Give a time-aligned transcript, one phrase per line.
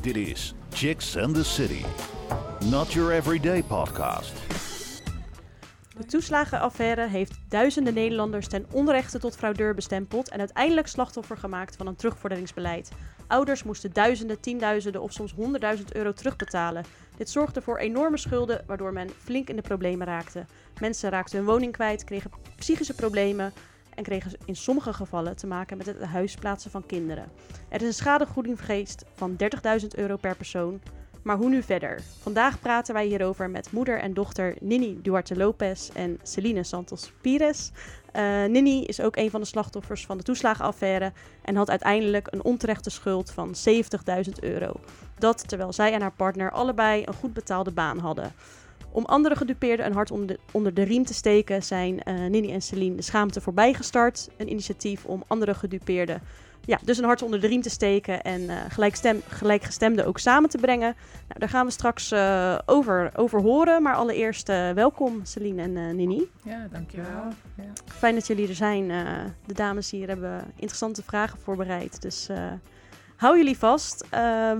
[0.00, 1.84] Dit is Chicks and the City.
[2.70, 4.32] Not your everyday podcast.
[5.96, 11.86] De toeslagenaffaire heeft duizenden Nederlanders ten onrechte tot fraudeur bestempeld en uiteindelijk slachtoffer gemaakt van
[11.86, 12.90] een terugvorderingsbeleid.
[13.26, 16.84] Ouders moesten duizenden, tienduizenden of soms honderdduizend euro terugbetalen.
[17.16, 20.44] Dit zorgde voor enorme schulden, waardoor men flink in de problemen raakte.
[20.80, 23.52] Mensen raakten hun woning kwijt, kregen psychische problemen
[23.98, 27.30] en kregen in sommige gevallen te maken met het huisplaatsen van kinderen.
[27.68, 29.36] Er is een schadevergoeding geweest van
[29.80, 30.80] 30.000 euro per persoon.
[31.22, 32.00] Maar hoe nu verder?
[32.20, 37.70] Vandaag praten wij hierover met moeder en dochter Nini Duarte Lopez en Celine Santos Pires.
[38.16, 41.12] Uh, Nini is ook een van de slachtoffers van de toeslagenaffaire
[41.42, 43.54] en had uiteindelijk een onterechte schuld van
[44.26, 44.72] 70.000 euro.
[45.18, 48.32] Dat terwijl zij en haar partner allebei een goed betaalde baan hadden.
[48.92, 52.52] Om andere gedupeerden een hart onder de, onder de riem te steken zijn uh, Nini
[52.52, 54.28] en Celine de Schaamte voorbij gestart.
[54.36, 56.22] Een initiatief om andere gedupeerden
[56.68, 60.50] ja, dus een hart onder de riem te steken en uh, gelijkstem, gelijkgestemden ook samen
[60.50, 60.94] te brengen.
[61.28, 63.82] Nou, daar gaan we straks uh, over, over horen.
[63.82, 66.30] Maar allereerst uh, welkom Celine en Nini.
[66.44, 67.32] Ja, dankjewel.
[67.56, 67.72] Ja.
[67.84, 68.88] Fijn dat jullie er zijn.
[69.46, 72.02] de dames hier hebben interessante vragen voorbereid.
[72.02, 72.28] Dus
[73.16, 74.04] hou jullie vast.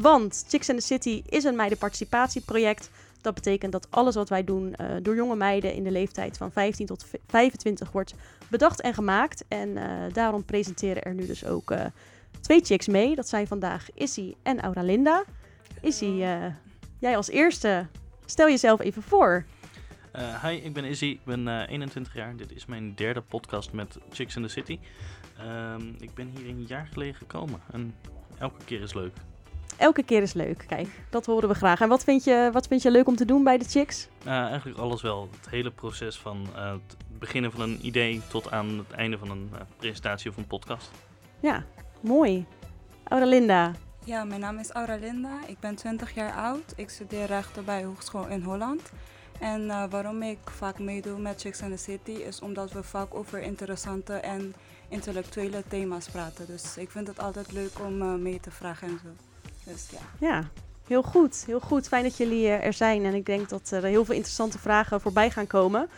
[0.01, 2.91] want Chicks and the City is een meidenparticipatieproject.
[3.21, 6.53] Dat betekent dat alles wat wij doen uh, door jonge meiden in de leeftijd van
[6.53, 8.15] 15 tot 25 wordt
[8.51, 9.45] bedacht en gemaakt.
[9.49, 11.85] En uh, daarom presenteren er nu dus ook uh,
[12.41, 13.15] twee chicks mee.
[13.15, 15.25] Dat zijn vandaag Issy en Auralinda.
[15.81, 16.25] Issy,
[16.99, 17.87] jij als eerste,
[18.27, 19.45] stel jezelf even voor.
[20.43, 22.37] hi, ik ben Izzy, ik ben 21 jaar.
[22.37, 24.79] Dit is mijn derde podcast met Chicks in the City.
[25.39, 27.95] Ehm, ik ben hier een jaar geleden gekomen en
[28.39, 29.15] elke keer is leuk
[29.77, 30.65] elke keer is leuk.
[30.67, 31.81] Kijk, dat horen we graag.
[31.81, 34.09] En wat vind je, wat vind je leuk om te doen bij de Chicks?
[34.27, 35.29] Uh, eigenlijk alles wel.
[35.41, 39.31] Het hele proces van uh, het beginnen van een idee tot aan het einde van
[39.31, 40.91] een uh, presentatie of een podcast.
[41.41, 41.65] Ja,
[42.01, 42.47] mooi.
[43.05, 43.73] Auralinda.
[44.05, 45.39] Ja, mijn naam is Auralinda.
[45.47, 46.73] Ik ben 20 jaar oud.
[46.77, 48.93] Ik studeer rechten bij Hogeschool in Holland.
[49.41, 53.43] En waarom ik vaak meedoe met Chicks in the City is omdat we vaak over
[53.43, 54.55] interessante en
[54.89, 56.47] intellectuele thema's praten.
[56.47, 59.28] Dus ik vind het altijd leuk om mee te vragen en zo.
[59.73, 60.27] Dus ja.
[60.29, 60.45] ja.
[60.87, 61.89] Heel goed, heel goed.
[61.89, 63.05] Fijn dat jullie eh, er zijn.
[63.05, 65.89] En ik denk dat er heel veel interessante vragen voorbij gaan komen.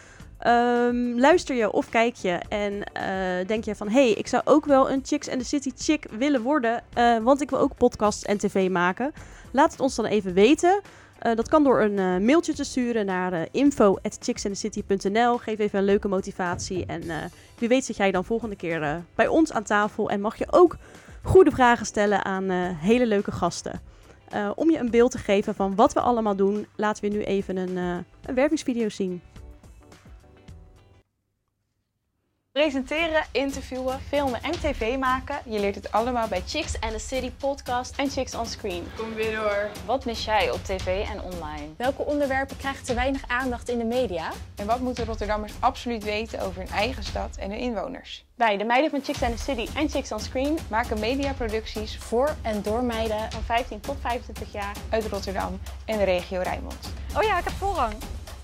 [0.47, 3.89] Um, luister je of kijk je en uh, denk je van...
[3.89, 6.83] hey, ik zou ook wel een Chicks and the City chick willen worden...
[7.23, 9.13] Want ik wil ook podcasts en tv maken.
[9.51, 10.81] Laat het ons dan even weten.
[11.35, 15.39] Dat kan door een mailtje te sturen naar info.chicksandthecity.nl.
[15.39, 16.87] Geef even een leuke motivatie.
[16.87, 17.03] En
[17.59, 20.11] wie weet zit jij dan volgende keer bij ons aan tafel...
[20.11, 20.77] en mag je ook
[21.23, 23.81] goede vragen stellen aan uh, hele leuke gasten.
[24.35, 27.23] Uh, om je een beeld te geven van wat we allemaal doen, laten we nu
[27.23, 29.21] even een, uh, een wervingsvideo zien.
[32.53, 35.39] Presenteren, interviewen, filmen en tv maken.
[35.45, 38.85] Je leert het allemaal bij Chicks and the City podcast en Chicks on Screen.
[38.97, 39.69] Kom weer door.
[39.87, 41.69] Wat mis jij op tv en online?
[41.77, 44.31] Welke onderwerpen krijgen te weinig aandacht in de media?
[44.57, 48.25] En wat moeten Rotterdammers absoluut weten over hun eigen stad en hun inwoners?
[48.35, 52.37] Wij, de meiden van Chicks and the City en Chicks on Screen, maken mediaproducties voor
[52.43, 56.93] en door meiden van 15 tot 25 jaar uit Rotterdam en de regio Rijnmond.
[57.17, 57.95] Oh ja, ik heb voorrang.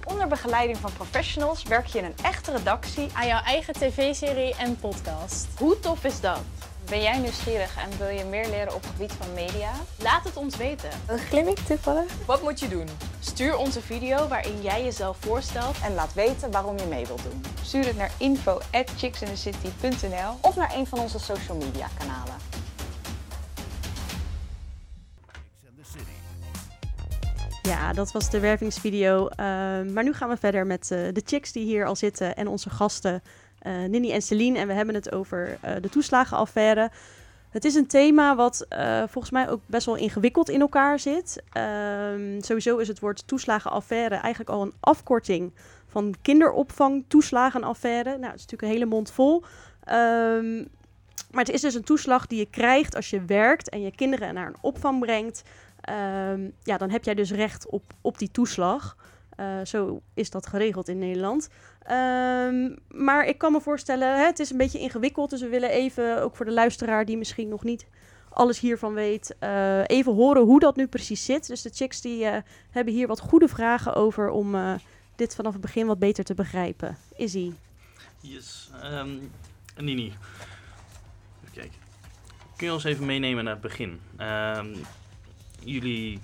[0.08, 4.76] Onder begeleiding van professionals werk je in een echte redactie aan jouw eigen tv-serie en
[4.76, 5.46] podcast.
[5.58, 6.40] Hoe tof is dat?
[6.88, 9.72] Ben jij nieuwsgierig en wil je meer leren op het gebied van media?
[10.02, 10.90] Laat het ons weten.
[11.06, 12.12] Een glimmick toevallig?
[12.26, 12.88] Wat moet je doen?
[13.20, 17.22] Stuur ons een video waarin jij jezelf voorstelt en laat weten waarom je mee wilt
[17.22, 17.44] doen.
[17.62, 22.34] Stuur het naar info@chicksandthecity.nl of naar een van onze social media kanalen.
[27.66, 29.24] Ja, dat was de wervingsvideo.
[29.24, 29.36] Uh,
[29.92, 32.70] maar nu gaan we verder met uh, de chicks die hier al zitten en onze
[32.70, 33.22] gasten
[33.62, 34.58] uh, Nini en Celine.
[34.58, 36.90] En we hebben het over de toeslagenaffaire.
[37.50, 38.66] Het is een thema wat
[39.06, 41.42] volgens mij ook best wel ingewikkeld in elkaar zit.
[41.52, 45.52] Ehm, sowieso is het woord toeslagenaffaire eigenlijk al een afkorting
[45.86, 48.10] van kinderopvang toeslagenaffaire.
[48.10, 49.44] Nou, het is natuurlijk een hele mond vol.
[49.92, 50.68] Um,
[51.30, 54.34] maar het is dus een toeslag die je krijgt als je werkt en je kinderen
[54.34, 55.42] naar een opvang brengt.
[55.90, 58.96] Um, ja, dan heb jij dus recht op, op die toeslag.
[59.40, 61.48] Uh, zo is dat geregeld in Nederland.
[61.90, 65.30] Um, maar ik kan me voorstellen, hè, het is een beetje ingewikkeld.
[65.30, 67.86] Dus we willen even, ook voor de luisteraar die misschien nog niet
[68.28, 71.46] alles hiervan weet, uh, even horen hoe dat nu precies zit.
[71.46, 72.36] Dus de chicks die uh,
[72.70, 74.56] hebben hier wat goede vragen over om
[75.16, 76.96] dit vanaf het begin wat beter te begrijpen.
[77.16, 77.52] Izzy.
[78.20, 78.70] Yes.
[78.84, 79.30] Um,
[79.76, 80.06] Nini.
[80.06, 81.78] Even kijken.
[82.56, 84.00] Kun je ons even meenemen naar het begin?
[84.20, 84.74] Um,
[85.66, 86.20] jullie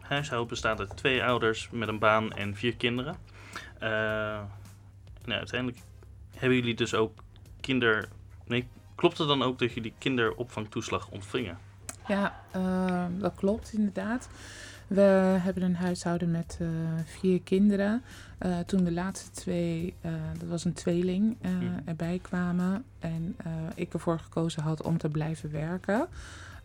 [0.00, 3.16] huishouden bestaat uit twee ouders met een baan en vier kinderen.
[3.74, 3.80] Uh,
[5.24, 5.80] nou, uiteindelijk
[6.36, 7.22] hebben jullie dus ook
[7.60, 8.08] kinder.
[8.46, 11.58] Nee, klopt het dan ook dat jullie kinderopvangtoeslag ontvingen?
[12.08, 14.28] Ja, uh, dat klopt inderdaad.
[14.86, 15.00] We
[15.40, 16.68] hebben een huishouden met uh,
[17.04, 18.02] vier kinderen.
[18.42, 19.94] Uh, toen de laatste twee,
[20.38, 21.36] dat was een tweeling,
[21.84, 23.36] erbij kwamen en
[23.74, 26.08] ik ervoor gekozen had om te blijven werken.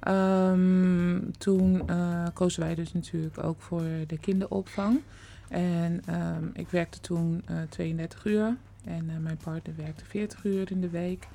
[0.08, 1.90] Um, toen
[2.34, 5.02] kozen wij dus natuurlijk ook voor de kinderopvang.
[5.50, 10.90] En um, ik werkte toen 32 uur en mijn partner werkte 40 uur in de
[10.90, 11.28] week.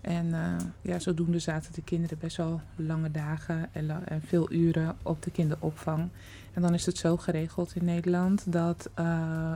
[0.00, 0.34] En
[0.82, 6.08] ja, zodoende zaten de kinderen best wel lange dagen en, veel uren op de kinderopvang.
[6.52, 8.90] En dan is het zo geregeld in Nederland dat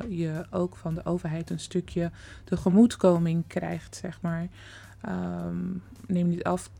[0.09, 2.11] je ook van de overheid een stukje
[2.45, 4.47] tegemoetkoming krijgt, zeg maar.
[5.09, 6.71] Um, neem niet af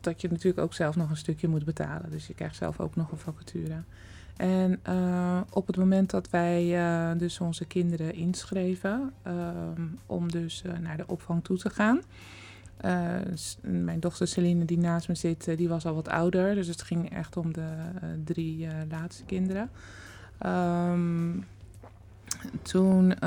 [0.00, 2.10] dat je natuurlijk ook zelf nog een stukje moet betalen.
[2.10, 3.82] Dus je krijgt zelf ook nog een vacature.
[4.36, 10.62] En uh, op het moment dat wij uh, dus onze kinderen inschreven um, om dus
[10.80, 12.00] naar de opvang toe te gaan,
[13.60, 16.54] mijn dochter Celine, die naast me zit, die was al wat ouder.
[16.54, 17.68] Dus het ging echt om de
[18.24, 19.70] drie laatste kinderen.
[20.46, 21.44] Um,
[22.62, 23.18] toen, ik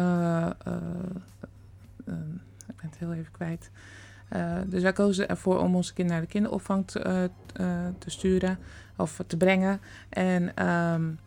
[2.76, 3.72] ben het heel even kwijt.
[4.68, 7.30] Dus wij kozen ervoor om onze kind naar de kinderopvang te,
[7.98, 8.58] te sturen
[8.96, 9.80] of te brengen.
[10.10, 11.20] En um,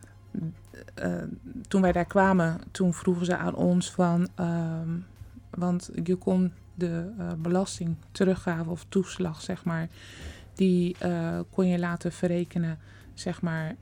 [1.67, 4.27] toen wij daar kwamen, toen vroegen ze aan ons van...
[4.39, 5.05] Um,
[5.49, 9.87] want je kon de belasting teruggave of toeslag, zeg maar,
[10.53, 10.95] die
[11.49, 12.77] kon je laten verrekenen,
[13.13, 13.75] zeg maar,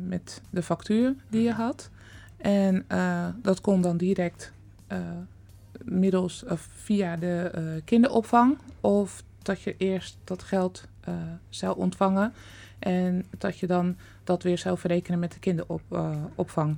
[0.00, 1.90] met de factuur die je had.
[2.36, 2.84] En
[3.42, 4.52] dat kon dan direct
[5.84, 10.88] middels of via de kinderopvang of dat je eerst dat geld
[11.48, 12.32] zou ontvangen
[12.78, 16.76] en dat je dan dat weer zou verrekenen met de kinderopvang.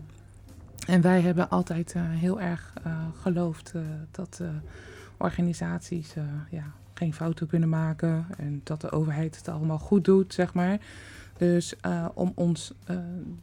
[0.87, 2.73] en wij hebben altijd heel erg
[3.21, 3.73] geloofd
[4.11, 4.41] dat
[5.17, 10.35] organisaties uh, ja, geen fouten kunnen maken en dat de overheid het allemaal goed doet,
[10.35, 10.79] zeg maar.
[11.39, 12.97] Dus uh, om ons uh,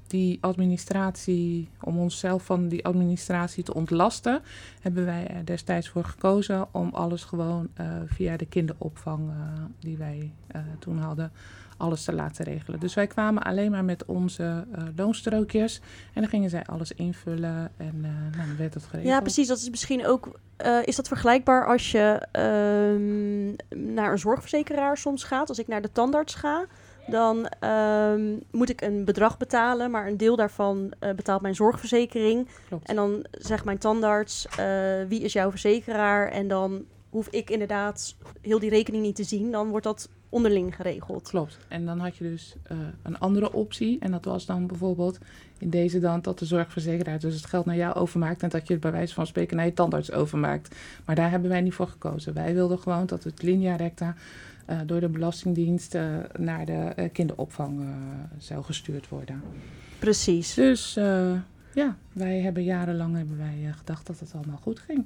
[0.07, 4.41] die administratie, om onszelf van die administratie te ontlasten,
[4.81, 7.69] hebben wij er destijds voor gekozen om alles gewoon
[8.05, 9.31] via de kinderopvang
[9.79, 10.31] die wij
[10.79, 11.31] toen hadden,
[11.77, 12.79] alles te laten regelen.
[12.79, 14.65] Dus wij kwamen alleen maar met onze
[14.95, 15.81] loonstrookjes
[16.13, 19.13] en dan gingen zij alles invullen en nou, dan werd het geregeld.
[19.13, 19.47] Ja, precies.
[19.47, 20.39] Dat is misschien ook.
[20.83, 25.49] Is dat vergelijkbaar als je ehm, naar een zorgverzekeraar soms gaat?
[25.49, 26.65] Als ik naar de tandarts ga,
[27.07, 32.47] dan um, moet ik een bedrag betalen, maar een deel daarvan betaalt mijn zorgverzekering.
[32.67, 32.87] Klopt.
[32.87, 34.47] En dan zegt mijn tandarts:
[35.07, 36.27] wie is jouw verzekeraar?
[36.27, 39.51] En dan hoef ik inderdaad heel die rekening niet te zien.
[39.51, 41.29] Dan wordt dat onderling geregeld.
[41.29, 41.57] Klopt.
[41.67, 43.99] En dan had je dus uh, een andere optie.
[43.99, 45.17] En dat was dan bijvoorbeeld
[45.57, 48.43] in deze dan dat de zorgverzekeraar dus het geld naar jou overmaakt.
[48.43, 50.75] En dat je het bij wijze van spreken naar je tandarts overmaakt.
[51.05, 52.33] Maar daar hebben wij niet voor gekozen.
[52.33, 54.15] Wij wilden gewoon dat het linea recta
[54.85, 57.85] door de Belastingdienst uh, naar de kinderopvang
[58.37, 59.41] zou gestuurd worden.
[59.99, 60.53] Precies.
[60.53, 60.93] Dus
[61.73, 65.05] ja, wij hebben jarenlang hebben wij, gedacht dat het allemaal goed ging.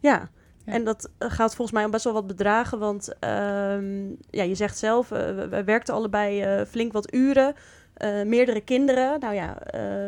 [0.00, 0.28] Ja,
[0.68, 0.74] ja.
[0.74, 2.78] En dat eh, gaat volgens mij om best wel wat bedragen.
[2.78, 7.54] Want um, ja, je zegt zelf, uh, we, we, werkten allebei uh, flink wat uren.
[8.24, 9.20] Meerdere kinderen.
[9.20, 9.58] Nou ja,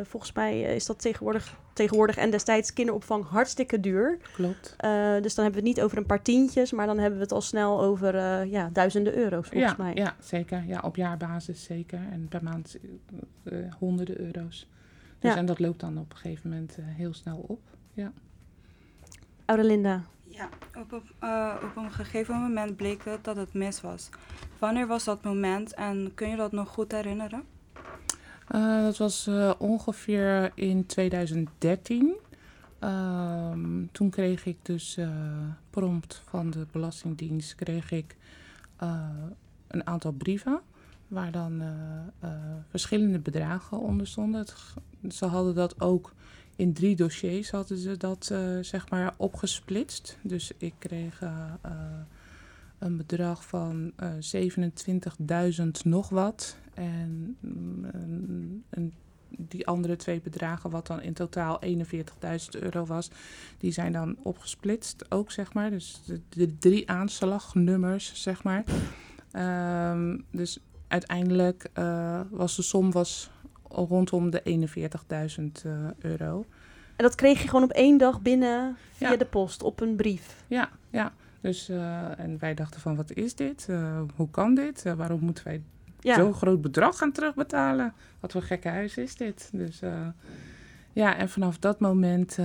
[0.04, 4.18] volgens mij is dat tegenwoordig, tegenwoordig en destijds kinderopvang hartstikke duur.
[4.34, 4.76] Klopt.
[5.22, 7.32] dus dan hebben we het niet over een paar tientjes, maar dan hebben we het
[7.32, 9.94] al snel over ja, duizenden euro's volgens ja, mij.
[9.94, 10.64] Ja, zeker.
[10.66, 12.00] Ja, op jaarbasis zeker.
[12.10, 12.76] En per maand
[13.78, 14.68] honderden euro's.
[15.18, 15.36] Dus Ja.
[15.36, 17.60] en dat loopt dan op een gegeven moment heel snel op.
[17.92, 18.12] Ja.
[19.44, 20.02] Oude Linda.
[20.28, 20.48] Ja,
[20.78, 24.08] op, op, uh, op een gegeven moment bleek het dat het mis was.
[24.58, 27.44] Wanneer was dat moment en kun je dat nog goed herinneren?
[28.54, 32.14] Uh, dat was uh, ongeveer in 2013.
[32.80, 34.98] Um, toen kreeg ik dus
[35.70, 38.16] prompt van de Belastingdienst kreeg ik,
[39.66, 40.60] een aantal brieven
[41.08, 41.62] waar dan
[42.70, 44.46] verschillende bedragen onder stonden.
[45.08, 46.12] Ze hadden dat ook
[46.56, 48.24] in drie dossiers hadden ze dat
[48.60, 50.18] zeg maar opgesplitst.
[50.22, 51.20] Dus ik kreeg
[52.78, 56.56] een bedrag van 27.000 nog wat.
[56.80, 58.92] En um,
[59.28, 61.80] die andere twee bedragen, wat dan in totaal 41.000
[62.50, 63.10] euro was,
[63.58, 65.70] die zijn dan opgesplitst ook, zeg maar.
[65.70, 68.64] Dus de, de drie aanslagnummers, zeg maar.
[69.92, 70.58] Um, dus
[70.88, 71.70] uiteindelijk
[72.30, 73.30] was de som was
[73.68, 74.68] rondom de
[75.62, 76.44] 41.000 uh, euro.
[76.96, 79.16] En dat kreeg je gewoon op één dag binnen via Ja.
[79.16, 80.44] de post op een brief.
[80.46, 81.12] Ja, ja.
[81.40, 83.68] Dus, uh, en wij dachten van, wat is dit?
[84.16, 84.82] Hoe kan dit?
[84.96, 85.62] Waarom moeten wij
[86.00, 86.14] Ja.
[86.14, 87.92] zo'n groot bedrag gaan terugbetalen?
[88.20, 89.50] Wat voor gekke huis is dit?
[89.52, 89.80] Dus
[90.92, 92.38] ja, en vanaf dat moment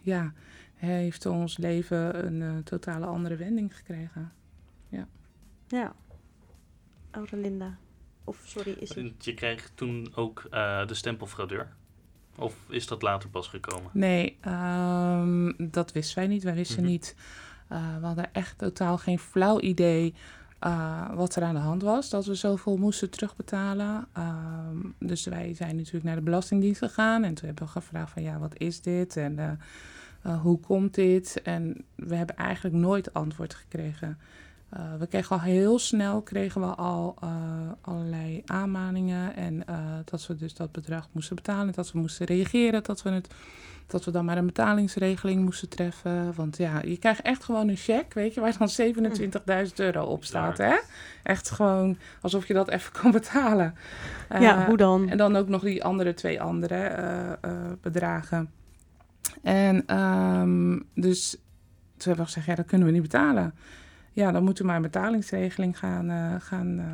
[0.00, 0.32] ja,
[0.74, 4.32] heeft ons leven een totale andere wending gekregen.
[4.88, 5.06] Ja.
[5.68, 5.92] Ja.
[7.10, 7.76] Oude Linda.
[8.24, 9.14] Of sorry, is hij...
[9.18, 11.68] Je kreeg toen ook eh, de stempel fraudeur.
[12.36, 13.90] Of is dat later pas gekomen?
[13.92, 16.42] Nee, ehm, dat wisten wij niet.
[16.42, 16.90] Wij wisten Mhm.
[16.90, 17.16] niet.
[17.68, 20.14] eh, we hadden echt totaal geen flauw idee
[20.62, 22.10] eh, wat er aan de hand was.
[22.10, 24.06] Dat we zoveel moesten terugbetalen.
[24.12, 27.24] Ehm, dus wij zijn natuurlijk naar de Belastingdienst gegaan.
[27.24, 29.16] En toen hebben we gevraagd van ja, wat is dit?
[29.16, 29.50] En eh,
[30.22, 31.42] eh, hoe komt dit?
[31.42, 34.18] En we hebben eigenlijk nooit antwoord gekregen.
[34.98, 37.18] We kregen al heel snel kregen we al
[37.80, 39.36] allerlei aanmaningen.
[39.36, 39.64] En
[40.04, 41.72] dat we dus dat bedrag moesten betalen.
[41.72, 42.82] Dat we moesten reageren.
[42.82, 43.28] Dat we, het,
[43.86, 46.34] dat we dan maar een betalingsregeling moesten treffen.
[46.34, 48.70] Want ja, je krijgt echt gewoon een cheque, weet je, waar dan
[49.68, 50.58] 27.000 euro op staat.
[50.58, 50.74] Hè?
[51.22, 53.74] Echt gewoon alsof je dat even kan betalen.
[54.40, 55.08] Ja, Eh, hoe dan?
[55.08, 58.50] En dan ook nog die andere twee andere eh, eh, bedragen.
[59.42, 61.30] En ehm, dus
[61.96, 63.54] toen hebben we gezegd, ja, dat kunnen we niet betalen.
[64.12, 66.84] Ja, dan moeten we maar een betalingsregeling gaan, eh, gaan,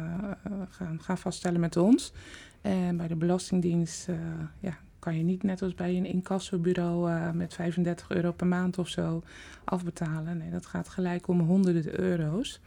[0.71, 2.12] gaan, gaan vaststellen met ons.
[2.61, 4.14] En bij de Belastingdienst eh,
[4.61, 8.78] ja, kan je niet net als bij een incassobureau eh met 35 euro per maand
[8.78, 9.23] of zo
[9.64, 10.38] afbetalen.
[10.38, 12.61] Nee, dat gaat gelijk om honderden euro's.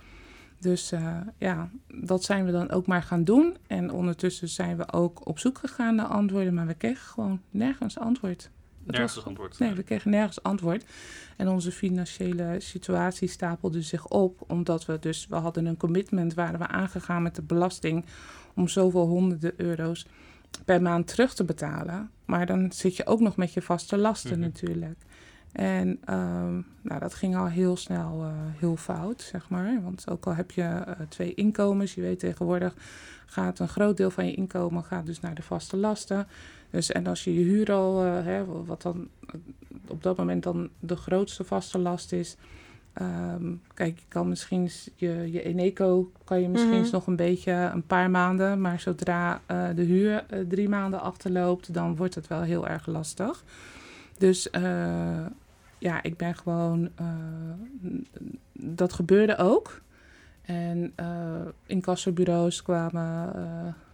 [0.60, 1.70] Dus eh, ja,
[2.02, 3.58] dat zijn we dan ook maar gaan doen.
[3.68, 7.98] En ondertussen zijn we ook op zoek gegaan naar antwoorden, maar we kregen gewoon nergens
[8.00, 8.50] antwoord.
[8.86, 9.60] Het Nergens was- antwoord.
[9.60, 10.86] Nee, we kregen nergens antwoord.
[11.38, 16.60] En onze financiële situatie stapelde zich op, omdat we dus, we hadden een commitment, waren
[16.60, 18.06] we aangegaan met de belasting
[18.56, 20.06] om zoveel honderden euro's
[20.66, 22.10] per maand terug te betalen.
[22.26, 24.40] Maar dan zit je ook nog met je vaste lasten Mhm.
[24.40, 25.00] natuurlijk.
[25.52, 29.82] En ehm, nou, dat ging al heel snel eh, heel fout, zeg maar.
[29.84, 32.74] Want ook al heb je eh, twee inkomens, je weet tegenwoordig
[33.26, 36.28] gaat een groot deel van je inkomen gaat dus naar de vaste lasten.
[36.70, 39.08] Dus en als je je huur al, eh, hè, wat dan
[39.88, 42.36] op dat moment dan de grootste vaste last is.
[42.94, 46.92] Ehm, kijk, je kan misschien je, je Eneco kan je misschien Mhm.
[46.92, 51.74] nog een beetje een paar maanden, maar zodra eh, de huur eh, drie maanden achterloopt,
[51.74, 53.44] dan wordt het wel heel erg lastig.
[54.18, 55.26] Dus eh,
[55.78, 56.90] ja, ik ben gewoon.
[58.54, 59.82] dat gebeurde ook.
[60.42, 60.94] En
[61.66, 63.34] incassobureaus kwamen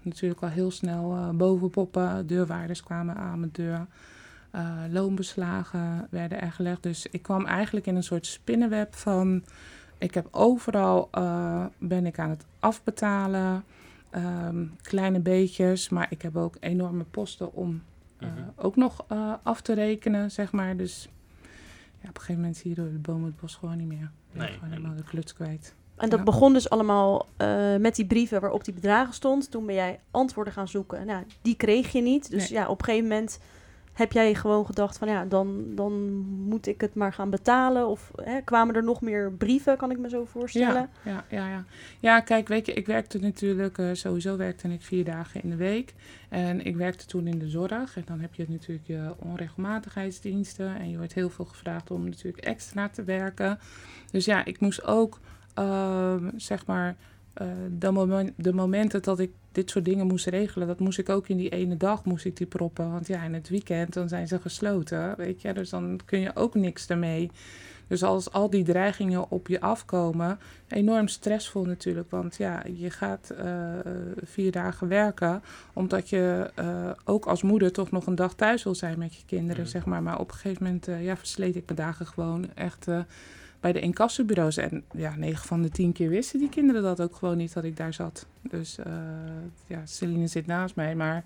[0.01, 2.27] natuurlijk al heel snel bovenpoppen.
[2.27, 3.85] Deurwaarders kwamen aan mijn deur.
[4.51, 6.83] Eh, loonbeslagen werden er gelegd.
[6.83, 9.43] Dus ik kwam eigenlijk in een soort spinnenweb van...
[9.97, 13.63] Ik heb overal eh, ben ik aan het afbetalen.
[14.09, 15.89] ehm, kleine beetjes.
[15.89, 17.81] Maar ik heb ook enorme posten om
[18.19, 18.41] uh, Mhm.
[18.55, 20.77] ook nog uh, af te rekenen, zeg maar.
[20.77, 21.09] Dus
[22.01, 24.11] ja, op een gegeven moment zie je door de bomen het bos gewoon niet meer.
[24.31, 25.75] Nee, gewoon en- helemaal de kluts kwijt.
[25.95, 26.25] En dat Ja.
[26.25, 29.51] begon dus allemaal eh, met die brieven waarop die bedragen stond.
[29.51, 31.05] Toen ben jij antwoorden gaan zoeken.
[31.05, 32.29] Nou, die kreeg je niet.
[32.31, 32.59] Dus Nee.
[32.59, 33.39] ja, op een gegeven moment
[33.97, 35.93] heb jij gewoon gedacht van ja, dan, dan
[36.25, 37.87] moet ik het maar gaan betalen.
[37.87, 40.89] Of hè, kwamen er nog meer brieven, kan ik me zo voorstellen.
[41.03, 41.65] Ja, ja, ja,
[41.99, 42.19] ja.
[42.19, 45.93] kijk, weet je, ik werkte natuurlijk, eh, sowieso werkte ik vier dagen in de week.
[46.29, 47.97] En ik werkte toen in de zorg.
[47.97, 50.75] En dan heb je natuurlijk je onregelmatigheidsdiensten.
[50.75, 53.59] En je wordt heel veel gevraagd om natuurlijk extra te werken.
[54.11, 55.19] Dus ja, ik moest ook,
[55.53, 56.95] ehm, zeg maar,
[57.37, 57.47] eh,
[57.79, 61.27] de, moment, de momenten dat ik dit soort dingen moest regelen, dat moest ik ook
[61.27, 62.91] in die ene dag moest ik die proppen.
[62.91, 65.53] Want ja, in het weekend dan zijn ze gesloten, weet je.
[65.53, 67.31] Dus dan kun je ook niks ermee.
[67.87, 72.09] Dus als al die dreigingen op je afkomen, enorm stressvol natuurlijk.
[72.11, 73.73] Want ja, je gaat eh,
[74.23, 75.41] vier dagen werken,
[75.73, 79.21] omdat je eh, ook als moeder toch nog een dag thuis wil zijn met je
[79.25, 79.71] kinderen, Mhm.
[79.71, 80.03] zeg maar.
[80.03, 82.87] Maar op een gegeven moment ja, versleet ik mijn dagen gewoon echt
[83.59, 84.57] bij de incassobureaus.
[84.57, 87.63] En ja, negen van de tien keer wisten die kinderen dat ook gewoon niet dat
[87.63, 88.25] ik daar zat.
[88.41, 88.93] Dus eh,
[89.67, 91.23] ja, Celine zit naast mij, maar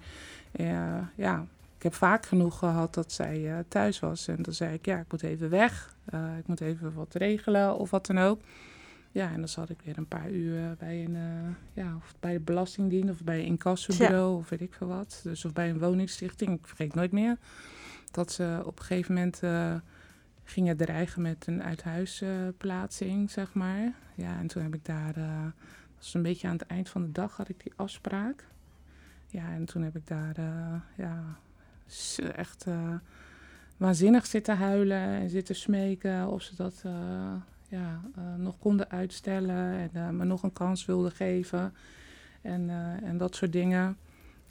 [0.52, 1.46] eh, ja,
[1.78, 4.28] ik heb vaak genoeg gehad dat zij uh, thuis was.
[4.28, 5.96] En dan zei ik, ja, ik moet even weg.
[6.38, 8.42] Ik moet even wat regelen of wat dan ook.
[9.12, 11.18] Ja, en dan zat ik weer een paar uur bij een,
[11.74, 14.38] ja, of bij de Belastingdienst of bij een incassobureau ja.
[14.38, 15.20] of weet ik veel wat.
[15.24, 16.60] Dus of bij een woningstichting.
[16.60, 17.38] Ik vergeet nooit meer
[18.12, 19.42] dat ze op een gegeven moment
[20.52, 23.94] gingen dreigen met een uithuisplaatsing, zeg maar.
[24.16, 27.02] Ja, en toen heb ik daar, uh, dat was een beetje aan het eind van
[27.02, 28.48] de dag, had ik die afspraak.
[29.28, 31.38] Ja, en toen heb ik daar, uh, ja,
[32.36, 32.94] echt uh,
[33.78, 36.84] waanzinnig zitten huilen en zitten smeken of ze dat
[37.68, 38.02] ja,
[38.38, 41.74] nog konden uitstellen en me nog een kans wilden geven
[42.42, 42.70] en,
[43.04, 43.98] en dat soort dingen.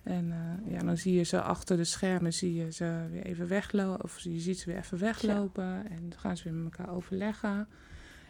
[0.03, 0.33] En
[0.65, 4.19] ja, dan zie je ze achter de schermen, zie je ze weer even weglopen, of
[4.19, 5.85] je ziet ze weer even weglopen ja.
[5.85, 7.69] en dan gaan ze weer met elkaar overleggen.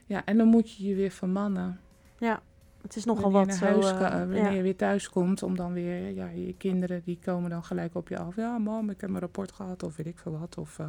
[0.06, 1.80] Ja, en dan moet je je weer vermannen.
[2.18, 2.42] Ja,
[2.82, 4.50] het is nogal wanneer wat zo, uh, wanneer ja.
[4.50, 8.08] je weer thuis komt, om dan weer, ja, je kinderen die komen dan gelijk op
[8.08, 8.36] je af.
[8.36, 10.58] Ja, mam, ik heb mijn rapport gehad, of weet ik veel wat.
[10.58, 10.86] Of uh,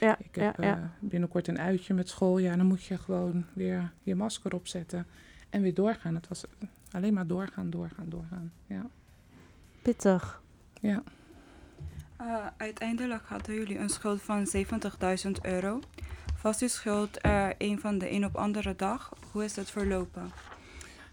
[0.00, 0.90] ja, ik heb ja, ja.
[1.00, 2.38] Binnenkort een uitje met school.
[2.38, 5.06] Ja, dan moet je gewoon weer je masker opzetten
[5.50, 6.14] en weer doorgaan.
[6.14, 6.44] Het was
[6.90, 8.52] alleen maar doorgaan, doorgaan, doorgaan.
[8.66, 8.86] Ja.
[9.82, 10.42] Pittig.
[10.80, 11.02] Ja.
[12.20, 14.46] Uh, uiteindelijk hadden jullie een schuld van
[15.26, 15.80] 70.000 euro.
[16.42, 19.12] Was die schuld er een van de een op andere dag?
[19.30, 20.30] Hoe is het verlopen?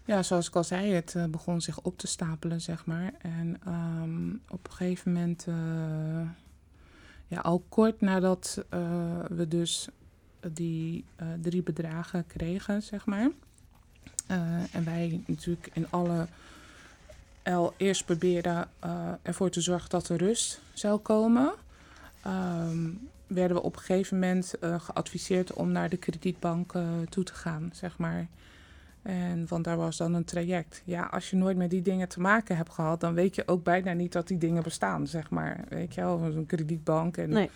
[0.04, 3.12] Ja, zoals ik al zei, het uh, begon zich op te stapelen, zeg maar.
[3.18, 5.54] En um, op een gegeven moment, uh,
[7.26, 8.64] ja, al kort nadat
[9.28, 9.88] we dus
[10.52, 11.04] die
[11.40, 13.30] drie bedragen kregen, zeg maar.
[14.72, 16.26] en wij natuurlijk in alle
[17.42, 18.68] el eerst probeerden
[19.22, 21.52] ervoor te zorgen dat er rust zou komen.
[22.26, 27.24] Um, werden we op een gegeven moment uh, geadviseerd om naar de kredietbank uh, toe
[27.24, 28.26] te gaan, zeg maar.
[29.02, 30.82] En want daar was dan een traject.
[30.84, 33.64] Ja, als je nooit met die dingen te maken hebt gehad, dan weet je ook
[33.64, 35.64] bijna niet dat die dingen bestaan, zeg maar.
[35.68, 37.16] Weet je wel, een kredietbank.
[37.16, 37.50] En nee.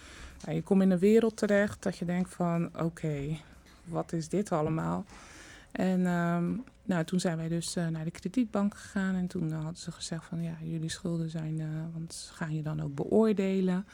[0.45, 3.41] nou, je komt in een wereld terecht dat je denkt van, oké, okay,
[3.85, 5.05] wat is dit allemaal?
[5.75, 9.77] En um, nou, toen zijn wij dus uh, naar de kredietbank gegaan en toen hadden
[9.77, 13.87] ze gezegd van, ja, jullie schulden zijn, want gaan je dan ook beoordelen?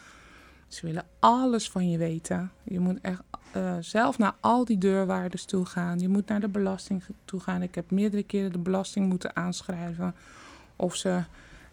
[0.71, 2.51] Ze willen alles van je weten.
[2.63, 3.23] Je moet echt
[3.57, 5.99] uh, zelf naar al die deurwaarders toe gaan.
[5.99, 7.63] Je moet naar de belasting toe gaan.
[7.63, 10.15] Ik heb meerdere keren de belasting moeten aanschrijven.
[10.77, 11.23] Of ze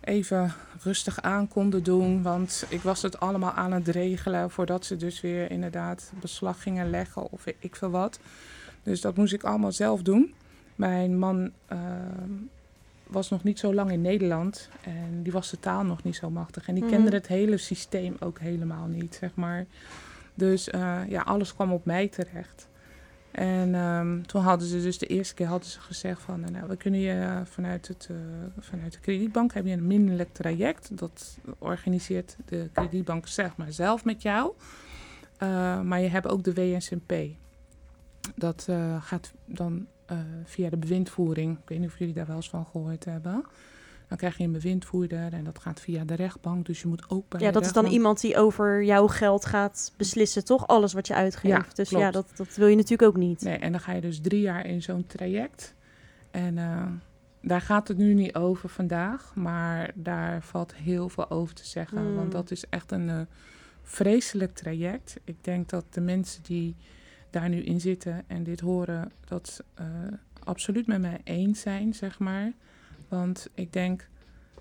[0.02, 2.22] even rustig aan konden doen.
[2.22, 6.90] Want ik was het allemaal aan het regelen voordat ze dus weer inderdaad beslag gingen
[6.90, 8.20] leggen of ik veel wat.
[8.88, 10.34] Dus dat moest ik allemaal zelf doen.
[10.76, 11.80] Mijn man uh,
[13.08, 16.30] was nog niet zo lang in Nederland en die was de taal nog niet zo
[16.30, 16.68] machtig.
[16.68, 16.92] En die Mhm.
[16.94, 19.66] kende het hele systeem ook helemaal niet, zeg maar.
[20.34, 22.68] Dus eh, ja, alles kwam op mij terecht.
[23.32, 26.76] En ehm, toen hadden ze dus de eerste keer hadden ze gezegd van, nou, we
[26.76, 28.16] kunnen je eh, vanuit, het, eh,
[28.60, 30.98] vanuit de kredietbank heb je een minderlijk traject.
[30.98, 34.52] Dat organiseert de kredietbank zeg maar zelf met jou.
[35.84, 37.14] Maar je hebt ook de WSNP.
[38.36, 41.58] Dat eh, gaat dan eh, via de bewindvoering.
[41.58, 43.46] Ik weet niet of jullie daar wel eens van gehoord hebben.
[44.08, 46.66] Dan krijg je een bewindvoerder en dat gaat via de rechtbank.
[46.66, 49.94] Dus je moet ook bij Ja, dat is dan iemand die over jouw geld gaat
[49.98, 50.68] beslissen, toch?
[50.68, 51.68] Alles wat je uitgeeft.
[51.68, 52.04] Ja, dus klopt.
[52.04, 53.42] ja, dat, dat wil je natuurlijk ook niet.
[53.42, 55.74] Nee, en dan ga je dus drie jaar in zo'n traject.
[56.32, 56.86] En eh,
[57.42, 61.98] daar gaat het nu niet over vandaag, maar daar valt heel veel over te zeggen.
[61.98, 62.16] Hmm.
[62.16, 63.28] Want dat is echt een
[63.84, 65.20] vreselijk traject.
[65.24, 66.76] Ik denk dat de mensen die
[67.40, 69.86] daar nu in zitten en dit horen, dat eh,
[70.44, 72.52] absoluut met mij eens zijn, zeg maar.
[73.08, 74.08] Want ik denk,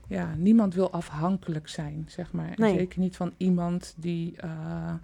[0.06, 2.52] ja, niemand wil afhankelijk zijn, zeg maar.
[2.56, 4.94] En zeker niet van iemand die, eh,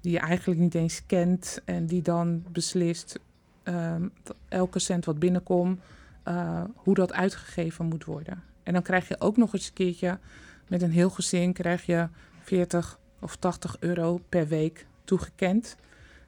[0.00, 3.18] die je eigenlijk niet eens kent en die dan beslist
[3.62, 4.08] ehm,
[4.48, 5.80] elke cent wat binnenkomt,
[6.22, 8.42] eh, hoe dat uitgegeven moet worden.
[8.62, 10.18] En dan krijg je ook nog eens een keertje
[10.68, 12.08] met een heel gezin krijg je
[12.42, 15.76] 40 of 80 euro per week toegekend.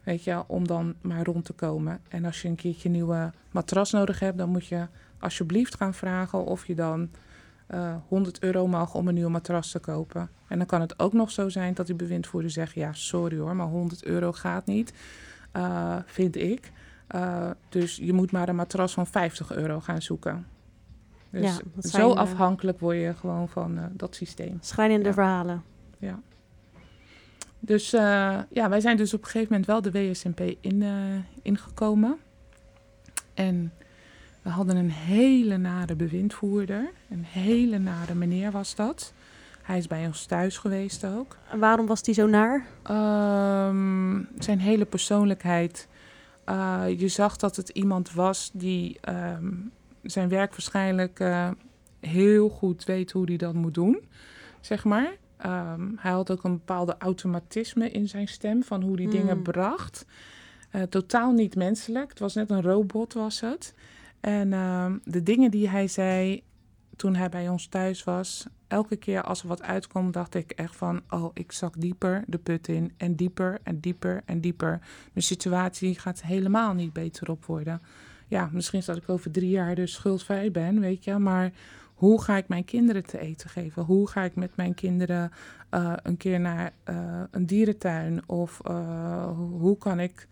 [0.06, 2.00] Weet je, om dan maar rond te komen.
[2.08, 4.86] En als je een keertje een nieuwe matras nodig hebt, dan moet je
[5.18, 7.10] alsjeblieft gaan vragen of je dan
[7.66, 10.28] eh 100 euro mag om een nieuwe matras te kopen.
[10.48, 13.56] En dan kan het ook nog zo zijn dat die bewindvoerder zegt: Ja, sorry hoor,
[13.56, 14.92] maar 100 euro gaat niet,
[15.52, 16.72] eh, vind ik.
[17.06, 20.46] Eh, dus je moet maar een matras van 50 euro gaan zoeken.
[21.30, 24.58] Dus Ja, zo eh, afhankelijk word je gewoon van eh, dat systeem.
[24.60, 25.14] Schrijnende Ja.
[25.14, 25.62] verhalen.
[25.98, 26.20] Ja.
[27.66, 30.90] Dus eh, ja, wij zijn dus op een gegeven moment wel de WSNP in, eh,
[31.42, 32.16] ingekomen.
[33.34, 33.72] En
[34.42, 36.90] we hadden een hele nare bewindvoerder.
[37.10, 39.12] Een hele nare meneer was dat.
[39.62, 41.36] Hij is bij ons thuis geweest ook.
[41.50, 42.66] En waarom was die zo naar?
[42.82, 45.88] Ehm, zijn hele persoonlijkheid.
[46.44, 49.52] eh, je zag dat het iemand was die ehm,
[50.02, 51.24] zijn werk waarschijnlijk
[52.00, 54.00] heel goed weet hoe hij dat moet doen,
[54.60, 55.12] zeg maar.
[55.36, 59.42] Ehm, hij had ook een bepaalde automatisme in zijn stem van hoe hij dingen Mm.
[59.42, 60.06] bracht.
[60.70, 62.08] Eh, totaal niet menselijk.
[62.08, 63.74] Het was net een robot, was het.
[64.20, 66.42] En ehm, de dingen die hij zei
[66.96, 70.76] toen hij bij ons thuis was, elke keer als er wat uitkwam, dacht ik echt
[70.76, 74.78] van: oh, ik zak dieper de put in en dieper en dieper en dieper.
[75.12, 77.82] Mijn situatie gaat helemaal niet beter op worden.
[78.28, 81.52] Ja, misschien dat ik over drie jaar dus schuldvrij ben, weet je, maar
[81.96, 83.82] hoe ga ik mijn kinderen te eten geven?
[83.82, 85.32] Hoe ga ik met mijn kinderen
[85.70, 88.28] eh, een keer naar eh, een dierentuin?
[88.28, 90.28] Of eh, hoe kan ik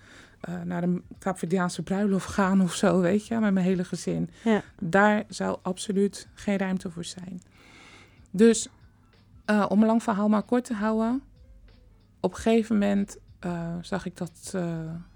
[0.64, 4.30] naar een Kaapverdiaanse bruiloft gaan of zo, weet je, met mijn hele gezin?
[4.42, 4.62] Ja.
[4.80, 7.42] Daar zou absoluut geen ruimte voor zijn.
[8.30, 8.68] Dus
[9.68, 11.22] om een lang verhaal maar kort te houden.
[12.20, 13.18] Op een gegeven moment
[13.80, 14.54] zag ik dat,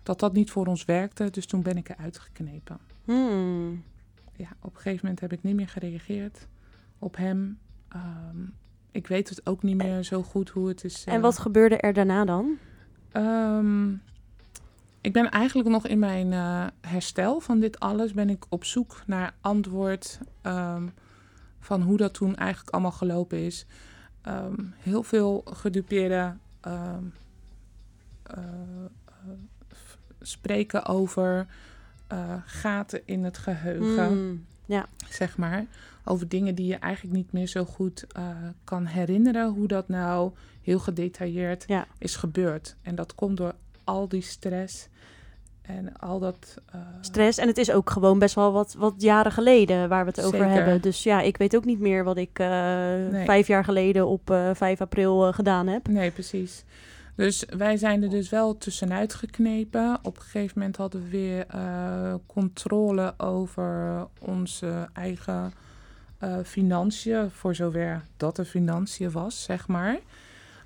[0.02, 1.30] dat dat niet voor ons werkte.
[1.30, 2.78] Dus toen ben ik eruit geknepen.
[3.04, 3.82] Hmm.
[4.38, 6.46] Ja, op een gegeven moment heb ik niet meer gereageerd
[6.98, 7.58] op hem.
[7.88, 8.44] Ehm,
[8.90, 11.04] ik weet het ook niet meer zo goed hoe het is.
[11.04, 12.58] En eh, wat gebeurde er daarna dan?
[13.12, 13.92] Ehm,
[15.00, 18.12] ik ben eigenlijk nog in mijn eh, herstel van dit alles.
[18.12, 20.18] Ben ik op zoek naar antwoord.
[20.42, 20.88] ehm,
[21.60, 23.66] van hoe dat toen eigenlijk allemaal gelopen is.
[24.76, 26.96] Heel veel gedupeerde eh,
[30.20, 31.46] spreken over
[32.08, 34.86] eh, gaten in het geheugen, Mm, ja.
[35.10, 35.64] zeg maar.
[36.04, 38.26] Over dingen die je eigenlijk niet meer zo goed eh,
[38.64, 41.86] kan herinneren, hoe dat nou heel gedetailleerd Ja.
[41.98, 42.76] is gebeurd.
[42.82, 44.88] En dat komt door al die stress
[45.62, 46.56] en al dat.
[46.72, 47.38] eh, Stress.
[47.38, 50.48] En het is ook gewoon best wel wat, wat jaren geleden waar we het over
[50.48, 50.80] hebben.
[50.80, 53.24] Dus ja, ik weet ook niet meer wat ik Nee.
[53.24, 55.88] vijf jaar geleden op eh 5 april gedaan heb.
[55.88, 56.64] Nee, precies.
[57.18, 59.98] Dus wij zijn er dus wel tussenuit geknepen.
[60.02, 65.52] Op een gegeven moment hadden we weer eh, controle over onze eigen
[66.18, 69.98] eh, financiën, voor zover dat er financiën was, zeg maar.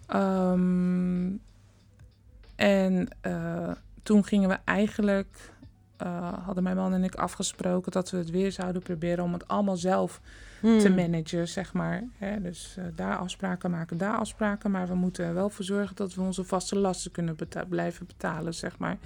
[0.06, 1.30] Ehm,
[2.54, 3.70] en eh,
[4.02, 5.51] toen gingen we eigenlijk,
[6.02, 9.48] eh, hadden mijn man en ik afgesproken dat we het weer zouden proberen om het
[9.48, 10.20] allemaal zelf
[10.60, 10.78] Hmm.
[10.78, 12.02] te managen, zeg maar.
[12.18, 14.70] Hè, dus eh, daar afspraken maken, daar afspraken.
[14.70, 18.06] Maar we moeten er wel voor zorgen dat we onze vaste lasten kunnen beta- blijven
[18.06, 18.96] betalen, zeg maar.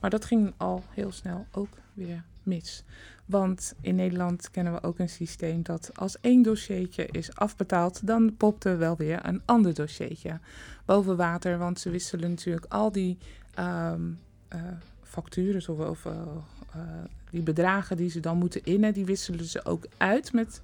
[0.00, 2.84] Maar dat ging al heel snel ook weer mis.
[3.26, 8.36] Want in Nederland kennen we ook een systeem dat als één dossiertje is afbetaald, dan
[8.36, 10.38] popt er wel weer een ander dossiertje
[10.84, 11.58] boven water.
[11.58, 13.18] Want ze wisselen natuurlijk al die
[13.54, 14.00] ehm
[14.48, 14.60] eh,
[15.08, 16.12] factures of, of eh,
[16.72, 16.80] eh,
[17.30, 20.60] die bedragen die ze dan moeten innen, die wisselen ze ook uit met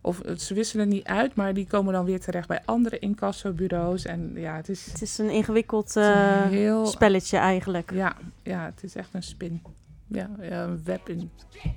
[0.00, 4.04] of eh, ze wisselen niet uit, maar die komen dan weer terecht bij andere incassobureaus.
[4.04, 6.86] En ja, het is, Het is een ingewikkeld een heel.
[6.86, 7.92] spelletje eigenlijk.
[7.92, 9.62] Ja, ja, het is echt een spin.
[10.06, 11.30] Ja, ja een web in.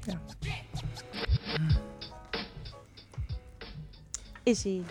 [0.06, 0.22] Ja.
[4.44, 4.82] Is hij?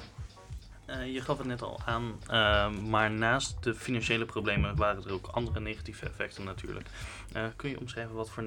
[0.91, 5.13] Eh, je gaf het net al aan, eh, maar naast de financiële problemen waren er
[5.13, 6.89] ook andere negatieve effecten natuurlijk.
[7.33, 8.43] Eh, kun je omschrijven wat voor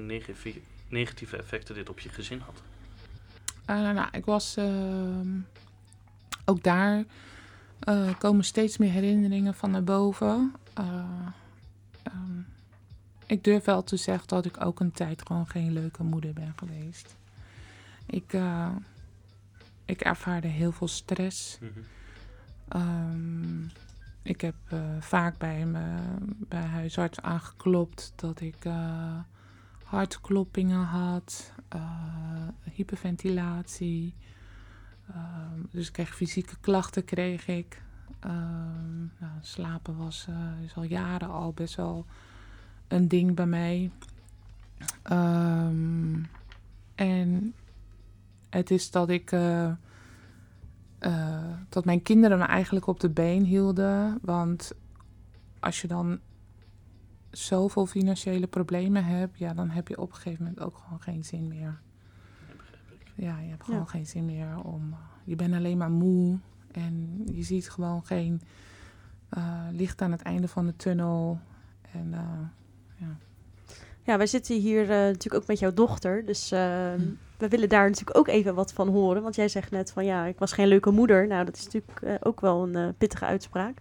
[0.88, 2.62] negatieve, effecten dit op je gezin had?
[3.64, 5.38] Eh, nou, ik was ehm,
[6.44, 7.04] ook daar
[8.18, 10.54] komen steeds meer herinneringen van naar boven.
[10.74, 10.86] Eh,
[12.02, 12.40] ehm,
[13.26, 16.54] ik durf wel te zeggen dat ik ook een tijd gewoon geen leuke moeder ben
[16.56, 17.16] geweest.
[18.06, 18.36] Ik,
[19.84, 21.58] ik ervaarde heel veel stress.
[22.74, 23.64] Ehm,
[24.22, 25.96] ik heb eh, vaak bij, me,
[26.48, 29.18] bij huisarts aangeklopt dat ik eh,
[29.84, 34.14] hartkloppingen had, eh, hyperventilatie.
[35.08, 37.82] Ehm, dus ik kreeg fysieke klachten, kreeg ik.
[39.18, 40.26] Nou, slapen was
[40.64, 42.06] is al jaren al best wel
[42.88, 43.90] een ding bij mij.
[46.94, 47.54] En
[48.50, 49.30] het is dat ik
[51.04, 51.38] eh,
[51.68, 54.18] dat mijn kinderen me eigenlijk op de been hielden.
[54.22, 54.72] Want
[55.60, 56.18] als je dan
[57.30, 61.24] zoveel financiële problemen hebt, ja, dan heb je op een gegeven moment ook gewoon geen
[61.24, 61.80] zin meer.
[63.14, 63.86] Ja, je hebt gewoon Ja.
[63.86, 64.94] geen zin meer om.
[65.24, 66.38] Je bent alleen maar moe
[66.72, 68.40] en je ziet gewoon geen
[69.28, 71.38] eh, licht aan het einde van de tunnel.
[71.92, 72.20] En eh,
[72.96, 73.16] ja.
[74.02, 76.24] Ja, wij zitten hier eh, natuurlijk ook met jouw dochter.
[76.26, 77.00] Dus eh, Hm.
[77.36, 79.22] We willen daar natuurlijk ook even wat van horen.
[79.22, 81.26] Want jij zegt net van ja, ik was geen leuke moeder.
[81.26, 83.78] Nou, dat is natuurlijk eh, ook wel een eh, pittige uitspraak.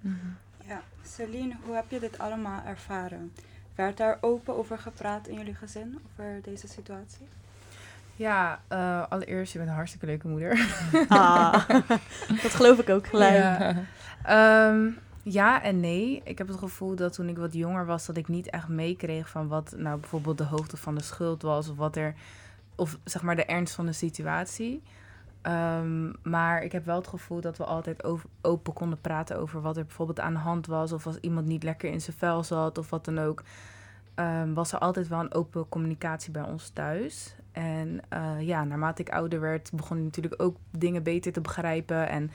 [0.68, 3.34] Ja, Celine, hoe heb je dit allemaal ervaren?
[3.76, 7.28] Werd daar open over gepraat in jullie gezin, over deze situatie?
[8.16, 10.68] Ja, eh, allereerst, je bent een hartstikke leuke moeder.
[11.08, 11.70] Ah,
[12.44, 13.34] dat geloof ik ook gelijk.
[13.34, 13.76] Ja.
[14.24, 14.90] Ehm,
[15.24, 16.22] ja en nee.
[16.24, 19.30] Ik heb het gevoel dat toen ik wat jonger was, dat ik niet echt meekreeg
[19.30, 21.70] van wat nou bijvoorbeeld de hoogte van de schuld was.
[21.70, 22.14] Of wat er,
[22.76, 24.82] of zeg maar de ernst van de situatie.
[25.42, 28.04] Ehm, maar ik heb wel het gevoel dat we altijd
[28.42, 30.92] open konden praten over wat er bijvoorbeeld aan de hand was.
[30.92, 33.44] Of als iemand niet lekker in zijn vel zat of wat dan ook.
[34.16, 37.36] ehm, was er altijd wel een open communicatie bij ons thuis.
[37.52, 42.10] En eh, ja, naarmate ik ouder werd, begon ik natuurlijk ook dingen beter te begrijpen.
[42.10, 42.32] En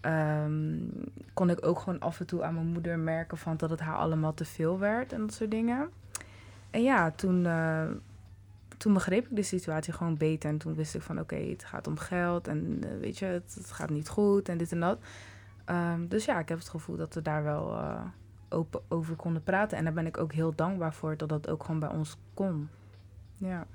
[0.00, 0.78] ehm,
[1.34, 3.96] kon ik ook gewoon af en toe aan mijn moeder merken van dat het haar
[3.96, 5.88] allemaal te veel werd en dat soort dingen.
[6.70, 7.86] En ja, toen, eh,
[8.78, 10.50] toen begreep ik de situatie gewoon beter.
[10.50, 13.54] En toen wist ik van oké, het gaat om geld en eh, weet je, het,
[13.54, 14.98] het gaat niet goed en dit en dat.
[15.64, 18.04] Ehm, dus ja, ik heb het gevoel dat we daar wel eh,
[18.48, 19.78] open over konden praten.
[19.78, 22.68] En daar ben ik ook heel dankbaar voor dat dat ook gewoon bij ons kon.
[23.36, 23.66] Ja.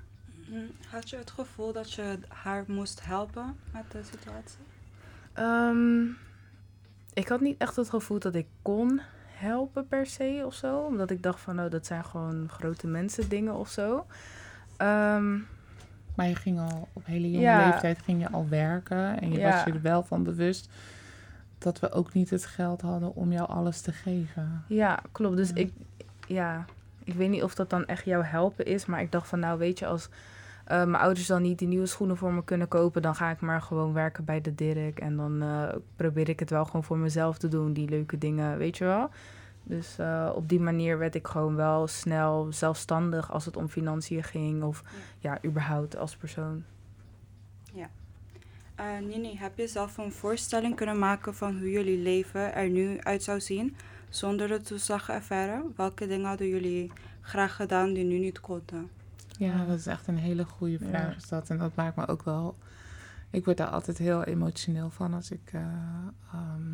[0.48, 0.64] Mhm.
[0.88, 4.58] Had je het gevoel dat je haar moest helpen met de situatie?
[5.32, 6.04] Ehm,
[7.12, 10.78] ik had niet echt het gevoel dat ik kon helpen per se of zo.
[10.78, 14.06] Omdat ik dacht van, nou, dat zijn gewoon grote mensen dingen of zo.
[14.76, 15.38] Ehm,
[16.16, 17.70] Maar je ging al op hele jonge Ja.
[17.70, 19.20] leeftijd ging je al werken.
[19.20, 19.50] En je Ja.
[19.50, 20.68] was je er wel van bewust
[21.58, 24.64] dat we ook niet het geld hadden om jou alles te geven.
[24.68, 25.36] ja, klopt.
[25.36, 25.54] Dus Ja.
[25.54, 25.72] ik,
[26.26, 26.64] ja,
[27.04, 28.86] ik weet niet of dat dan echt jouw helpen is.
[28.86, 30.08] Maar ik dacht van, nou, weet je, als,
[30.64, 33.40] eh, mijn ouders dan niet die nieuwe schoenen voor me kunnen kopen, dan ga ik
[33.40, 34.98] maar gewoon werken bij de Dirk.
[35.00, 38.58] En dan eh, probeer ik het wel gewoon voor mezelf te doen, die leuke dingen,
[38.58, 39.10] weet je wel.
[39.64, 44.22] Dus eh, op die manier werd ik gewoon wel snel zelfstandig als het om financiën
[44.22, 44.82] ging of
[45.18, 46.64] ja, überhaupt als persoon.
[48.74, 53.00] Eh, Nini, heb je zelf een voorstelling kunnen maken van hoe jullie leven er nu
[53.00, 53.76] uit zou zien
[54.08, 55.62] zonder de toeslagaffaire?
[55.76, 58.90] Welke dingen hadden jullie graag gedaan die nu niet konden?
[59.38, 60.88] Ja, dat is echt een hele goede Ja.
[60.88, 61.50] vraag is dat.
[61.50, 62.56] En dat maakt me ook wel...
[63.30, 65.50] Ik word daar altijd heel emotioneel van als ik...
[65.52, 65.60] eh,
[66.32, 66.72] ehm,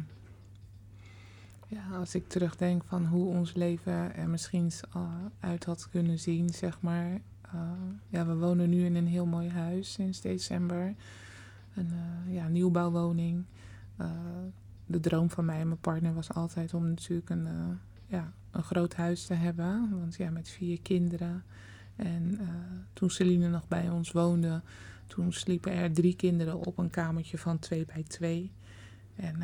[1.70, 4.72] ja, als ik terugdenk van hoe ons leven er misschien
[5.40, 7.20] uit had kunnen zien, zeg maar.
[7.54, 7.70] Uh,
[8.08, 10.94] ja, we wonen nu in een heel mooi huis sinds december.
[11.74, 13.44] Een uh, ja, nieuwbouwwoning.
[14.00, 14.10] Uh,
[14.86, 17.48] de droom van mij en mijn partner was altijd om natuurlijk een,
[18.06, 19.98] ja, een groot huis te hebben.
[19.98, 21.44] Want ja, met vier kinderen.
[21.96, 22.38] En
[22.92, 24.62] toen Celine nog bij ons woonde,
[25.06, 28.52] toen sliepen er drie kinderen op een kamertje van twee bij twee.
[29.16, 29.36] En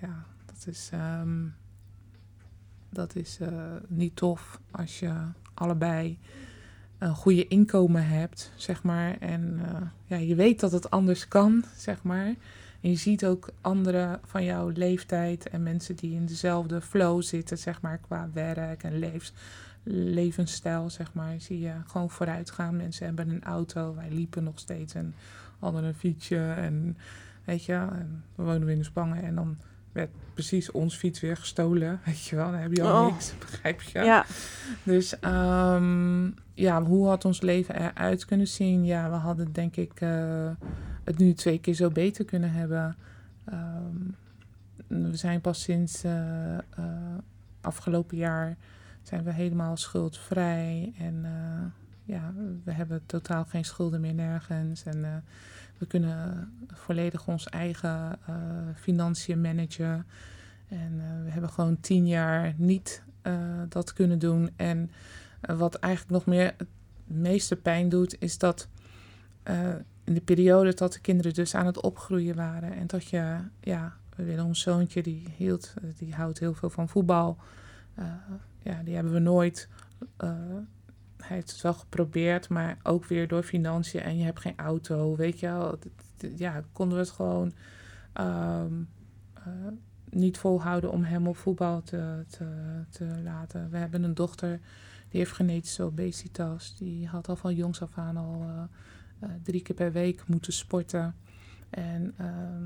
[0.00, 1.54] ja, dat is, um,
[2.94, 3.48] dat is uh,
[3.88, 5.12] niet tof als je
[5.54, 6.18] allebei
[6.98, 9.16] een goede inkomen hebt, zeg maar.
[9.18, 12.34] En uh, ja, je weet dat het anders kan, zeg maar.
[12.80, 17.58] En je ziet ook anderen van jouw leeftijd en mensen die in dezelfde flow zitten,
[17.58, 19.32] zeg maar, qua werk en levens,
[19.82, 21.40] levensstijl, zeg maar.
[21.40, 22.76] Zie je gewoon vooruit gaan.
[22.76, 25.14] Mensen hebben een auto, wij liepen nog steeds en
[25.58, 26.52] hadden een fietsje.
[26.56, 26.96] En
[27.44, 27.88] weet je,
[28.34, 29.56] we woonden in de Spangen en dan
[29.94, 32.00] werd precies ons fiets weer gestolen.
[32.04, 33.12] Weet je wel, dan heb je al oh.
[33.12, 33.98] niks, begrijp je?
[33.98, 34.24] Ja.
[34.82, 38.84] Dus um, ja, hoe had ons leven eruit kunnen zien?
[38.84, 40.50] Ja, we hadden denk ik uh,
[41.04, 42.96] het nu twee keer zo beter kunnen hebben.
[43.52, 44.16] Um,
[44.86, 46.58] we zijn pas sinds uh, uh,
[47.60, 48.56] afgelopen jaar
[49.02, 50.94] zijn we helemaal schuldvrij.
[50.98, 51.26] En
[52.04, 52.32] ja,
[52.64, 54.84] we hebben totaal geen schulden meer nergens.
[54.84, 55.24] En
[55.78, 58.36] we kunnen volledig ons eigen uh,
[58.74, 60.06] financiën managen.
[60.68, 63.32] En uh, we hebben gewoon tien jaar niet uh,
[63.68, 64.50] dat kunnen doen.
[64.56, 64.90] En
[65.40, 66.68] wat eigenlijk nog meer het
[67.04, 68.68] meeste pijn doet, is dat
[70.04, 72.72] in de periode dat de kinderen dus aan het opgroeien waren.
[72.74, 73.96] En dat je, ja,
[74.38, 77.36] ons zoontje die hield, die houdt heel veel van voetbal.
[78.62, 79.68] ja, die hebben we nooit
[81.26, 85.16] hij heeft het wel geprobeerd, maar ook weer door financiën en je hebt geen auto,
[85.16, 85.78] weet je wel.
[86.36, 87.52] Ja, konden we het gewoon
[88.20, 88.88] um,
[89.38, 89.44] uh,
[90.10, 92.46] niet volhouden om hem op voetbal te, te,
[92.90, 93.70] te, laten.
[93.70, 94.60] We hebben een dochter
[95.08, 96.76] die heeft genetische obesitas.
[96.76, 98.62] Die had al van jongs af aan al uh,
[99.22, 101.14] uh, drie keer per week moeten sporten.
[101.70, 102.62] En ehm,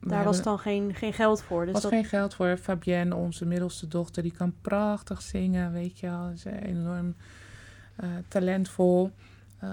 [0.00, 1.60] daar was dan geen, geen geld voor.
[1.60, 1.92] Er dus was dat...
[1.92, 2.56] geen geld voor.
[2.56, 6.36] Fabienne, onze middelste dochter, die kan prachtig zingen, weet je wel.
[6.36, 7.14] Ze is enorm
[8.28, 9.10] talentvol.
[9.64, 9.70] Uh,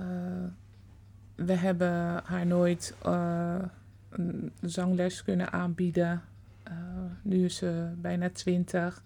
[1.36, 3.56] we hebben haar nooit uh,
[4.10, 6.22] een zangles kunnen aanbieden.
[7.22, 9.04] nu is ze bijna twintig.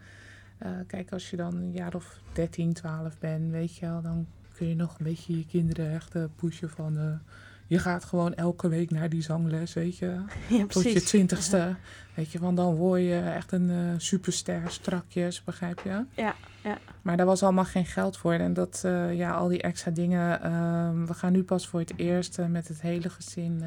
[0.87, 4.67] kijk, als je dan een jaar of 13, 12 bent, weet je wel, dan kun
[4.67, 7.19] je nog een beetje je kinderen echt pushen van
[7.67, 10.21] je gaat gewoon elke week naar die zangles, weet je.
[10.57, 11.57] Ja, Tot je twintigste.
[11.57, 11.77] Ja.
[12.13, 16.03] Weet je, want dan word je echt een uh, superster strakjes, begrijp je?
[16.15, 16.77] Ja, ja.
[17.01, 18.33] Maar daar was allemaal geen geld voor.
[18.33, 20.39] En dat, uh, ja, al die extra dingen.
[20.45, 23.63] Uh, we gaan nu pas voor het eerst met het hele gezin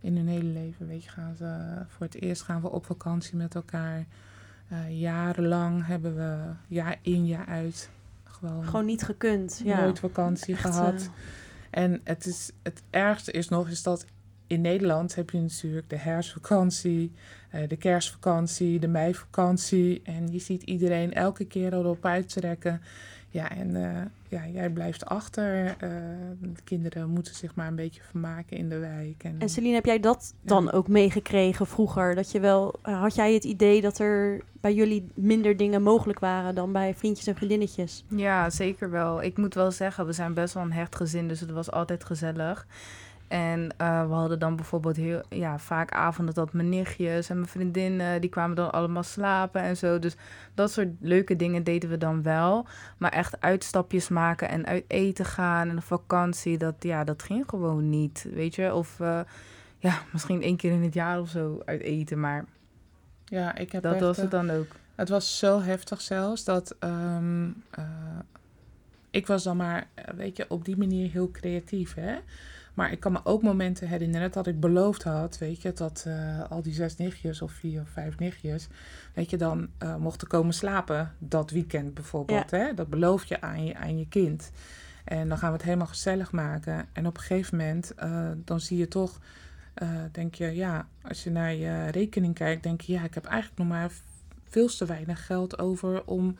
[0.00, 0.86] in hun hele leven.
[0.86, 4.06] Weet je, gaan ze, voor het eerst gaan we op vakantie met elkaar.
[4.88, 7.90] jarenlang hebben we jaar in, jaar uit
[8.24, 8.64] gewoon...
[8.64, 9.80] Gewoon niet gekund, ja.
[9.80, 11.10] Nooit vakantie echt, gehad.
[11.72, 14.06] En het, is, het ergste is nog is dat
[14.46, 17.12] in Nederland heb je natuurlijk de herfstvakantie,
[17.54, 20.00] uh, de kerstvakantie, de meivakantie.
[20.04, 22.82] En je ziet iedereen elke keer erop uittrekken.
[23.32, 25.64] Ja, en uh, ja, jij blijft achter.
[25.64, 25.88] Uh,
[26.40, 29.24] de kinderen moeten zich maar een beetje vermaken in de wijk.
[29.24, 32.14] En, en Celine, heb jij dat dan ook meegekregen vroeger?
[32.14, 36.54] Dat je wel, had jij het idee dat er bij jullie minder dingen mogelijk waren
[36.54, 38.04] dan bij vriendjes en vriendinnetjes?
[38.08, 39.22] Ja, zeker wel.
[39.22, 42.04] Ik moet wel zeggen, we zijn best wel een hecht gezin, dus het was altijd
[42.04, 42.66] gezellig.
[43.32, 47.48] En uh, we hadden dan bijvoorbeeld heel, ja, vaak avonden dat mijn nichtjes en mijn
[47.48, 49.98] vriendinnen, die kwamen dan allemaal slapen en zo.
[49.98, 50.16] Dus
[50.54, 52.66] dat soort leuke dingen deden we dan wel.
[52.98, 57.44] Maar echt uitstapjes maken en uit eten gaan en een vakantie, dat, ja, dat ging
[57.48, 58.74] gewoon niet, weet je.
[58.74, 59.20] Of uh,
[59.78, 62.44] ja, misschien één keer in het jaar of zo uit eten, maar
[63.24, 64.66] ja, ik heb dat echt, was het dan ook.
[64.94, 67.46] Het was zo heftig zelfs dat um,
[67.78, 67.84] uh,
[69.10, 72.16] ik was dan maar, weet je, op die manier heel creatief, hè.
[72.74, 76.50] Maar ik kan me ook momenten herinneren dat ik beloofd had, weet je, dat uh,
[76.50, 78.68] al die zes nichtjes of vier of vijf nichtjes,
[79.14, 82.50] weet je, dan uh, mochten komen slapen dat weekend bijvoorbeeld.
[82.50, 82.58] Ja.
[82.58, 82.74] Hè?
[82.74, 84.50] Dat beloof je aan je, aan je kind.
[85.04, 86.88] En dan gaan we het helemaal gezellig maken.
[86.92, 89.20] En op een gegeven moment, eh, dan zie je toch,
[89.74, 93.24] eh, denk je, ja, als je naar je rekening kijkt, denk je, ja, ik heb
[93.24, 93.90] eigenlijk nog maar
[94.48, 96.36] veel te weinig geld over om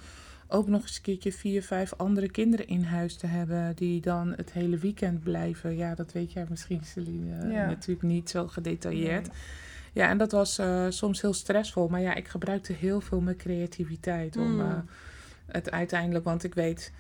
[0.53, 4.33] ook nog eens een keertje vier, vijf andere kinderen in huis te hebben die dan
[4.37, 5.77] het hele weekend blijven.
[5.77, 7.67] Ja, dat weet jij misschien, Celine, Ja.
[7.67, 9.27] natuurlijk niet zo gedetailleerd.
[9.27, 9.37] Nee.
[9.93, 11.89] Ja, en dat was eh, soms heel stressvol.
[11.89, 14.61] Maar ja, ik gebruikte heel veel mijn creativiteit om Mm.
[14.61, 14.77] eh,
[15.47, 16.93] het uiteindelijk, want ik weet,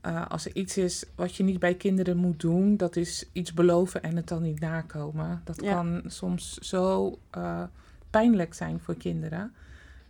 [0.00, 3.54] eh, als er iets is wat je niet bij kinderen moet doen, dat is iets
[3.54, 5.40] beloven en het dan niet nakomen.
[5.44, 5.72] Dat Ja.
[5.74, 7.62] kan soms zo eh,
[8.10, 9.52] pijnlijk zijn voor kinderen.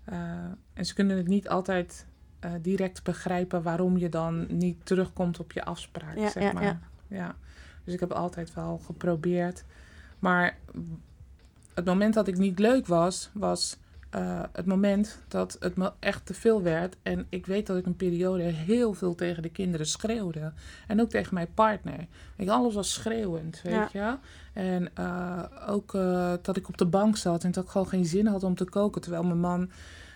[0.05, 0.19] Eh,
[0.75, 2.07] en ze kunnen het niet altijd
[2.41, 6.63] eh, direct begrijpen waarom je dan niet terugkomt op je afspraak, Ja, zeg ja, maar.
[6.63, 6.81] ja.
[7.09, 7.35] ja.
[7.85, 9.65] Dus ik heb altijd wel geprobeerd.
[10.19, 10.59] Maar
[11.75, 13.77] het moment dat ik niet leuk was, was
[14.11, 16.97] eh, het moment dat het me echt te veel werd.
[17.03, 20.53] En ik weet dat ik een periode heel veel tegen de kinderen schreeuwde.
[20.87, 22.07] En ook tegen mijn partner.
[22.37, 24.17] Je, alles was schreeuwend, weet je.
[24.53, 25.93] En eh, ook
[26.43, 28.65] dat ik op de bank zat en dat ik gewoon geen zin had om te
[28.65, 29.01] koken.
[29.01, 29.71] Terwijl mijn man,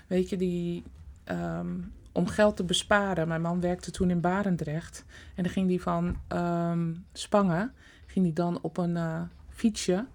[0.07, 0.83] weet je, die...
[1.25, 1.69] ehm,
[2.15, 3.29] om geld te besparen.
[3.29, 5.05] Mijn man werkte toen in Barendrecht.
[5.35, 7.73] En dan ging die van ehm, Spangen,
[8.07, 10.07] ging die dan op een eh, fietsje.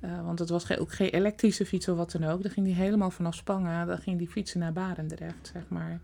[0.00, 2.42] eh, want het was ook geen elektrische fiets of wat dan ook.
[2.42, 6.00] Dan ging die helemaal vanaf Spangen, dan ging die fietsen naar Barendrecht, zeg maar.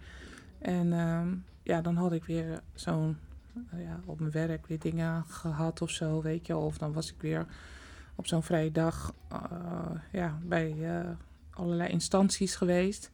[0.59, 1.29] En ehm,
[1.63, 3.19] ja, dan had ik weer zo'n,
[3.71, 6.57] eh, ja, op mijn werk weer dingen gehad of zo, weet je.
[6.57, 7.47] Of dan was ik weer
[8.15, 9.15] op zo'n vrije dag
[10.13, 10.75] ja, bij
[11.51, 13.11] allerlei instanties geweest.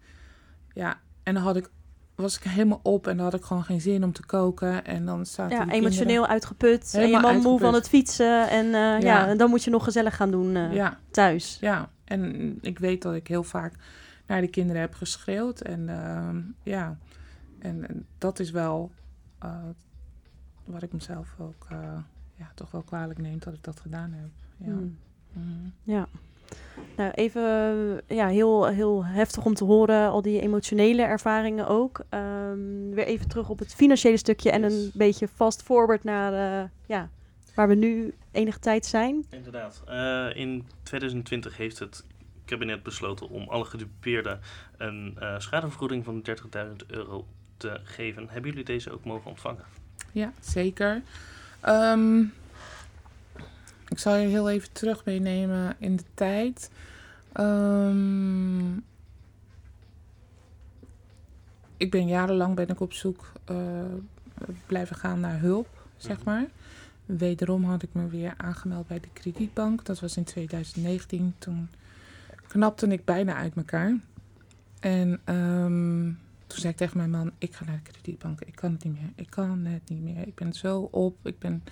[0.72, 1.70] Ja, en dan had ik,
[2.14, 4.84] was ik helemaal op en dan had ik gewoon geen zin om te koken.
[4.84, 6.90] En dan zaten Ja, emotioneel kinderen- uitgeput.
[6.94, 8.48] en je Helemaal moe van het fietsen.
[8.50, 8.98] En, eh, ja.
[8.98, 9.26] Ja.
[9.28, 10.98] en dan moet je nog gezellig gaan doen eh, Ja.
[11.10, 11.56] thuis.
[11.60, 13.74] Ja, en ik weet dat ik heel vaak
[14.26, 15.60] naar de kinderen heb geschreeuwd.
[15.60, 16.98] En ehm, ja,
[17.58, 18.90] en, dat is wel
[19.38, 19.56] eh,
[20.64, 21.66] wat ik mezelf ook
[22.36, 24.28] ja, toch wel kwalijk neem dat ik dat gedaan heb.
[24.56, 24.72] Ja.
[24.72, 24.96] Hmm.
[25.32, 25.68] Mhm.
[25.82, 26.06] Ja.
[26.96, 27.42] Nou, even
[28.06, 32.00] eh, ja, heel, heel heftig om te horen, al die emotionele ervaringen ook.
[32.08, 36.68] Ehm, weer even terug op het financiële stukje en een beetje fast forward naar eh,
[36.86, 37.08] ja,
[37.54, 39.24] waar we nu enige tijd zijn.
[39.30, 39.82] Inderdaad.
[39.86, 42.04] Eh, in 2020 heeft het
[42.44, 44.40] kabinet besloten om alle gedupeerden
[44.76, 46.22] een eh, schadevergoeding van
[46.66, 47.26] 30.000 euro
[47.56, 48.28] te geven.
[48.28, 49.64] Hebben jullie deze ook mogen ontvangen?
[50.12, 51.02] Ja, zeker.
[51.60, 52.24] Ehm,
[53.88, 56.70] ik zal je heel even terug meenemen in de tijd.
[57.32, 58.76] Ehm,
[61.76, 63.56] ik ben jarenlang ben ik op zoek eh,
[64.66, 66.46] blijven gaan naar hulp, zeg maar.
[67.06, 69.84] Wederom had ik me weer aangemeld bij de kredietbank.
[69.84, 71.34] Dat was in 2019.
[71.38, 71.68] Toen
[72.48, 73.96] knapte ik bijna uit elkaar.
[74.80, 76.02] En ehm,
[76.46, 78.40] toen zei ik tegen mijn man, ik ga naar de kredietbank.
[78.40, 79.10] Ik kan het niet meer.
[79.14, 80.26] Ik kan het niet meer.
[80.26, 81.16] Ik ben zo op.
[81.22, 81.62] Ik, ben,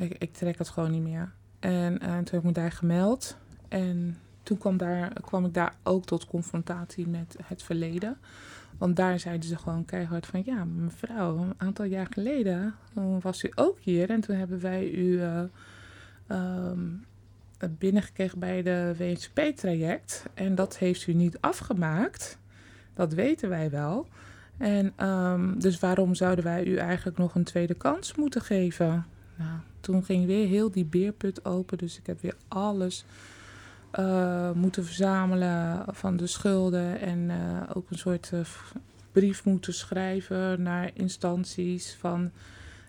[0.00, 1.32] ik, ik trek het gewoon niet meer.
[1.58, 3.36] En eh, toen heb ik me daar gemeld.
[3.68, 8.16] En toen kwam, daar, kwam ik daar ook tot confrontatie met het verleden.
[8.78, 10.42] Want daar zeiden ze gewoon keihard van...
[10.44, 14.10] Ja, mevrouw, een aantal jaar geleden eh, was u ook hier.
[14.10, 15.42] En toen hebben wij u eh,
[16.26, 16.88] ehm,
[17.78, 20.24] binnengekregen bij de WSP-traject.
[20.34, 22.38] En dat heeft u niet afgemaakt.
[22.94, 24.06] Dat weten wij wel.
[24.56, 29.06] En ehm, dus waarom zouden wij u eigenlijk nog een tweede kans moeten geven?
[29.36, 31.78] Nou, toen ging weer heel die beerput open.
[31.78, 33.04] Dus ik heb weer alles
[33.90, 37.00] eh, moeten verzamelen van de schulden.
[37.00, 38.40] En eh, ook een soort eh,
[39.12, 42.30] brief moeten schrijven naar instanties van.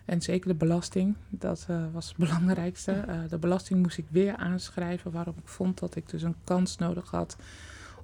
[0.04, 3.04] En zeker de belasting, dat was het belangrijkste.
[3.28, 7.10] De belasting moest ik weer aanschrijven, waarom ik vond dat ik dus een kans nodig
[7.10, 7.36] had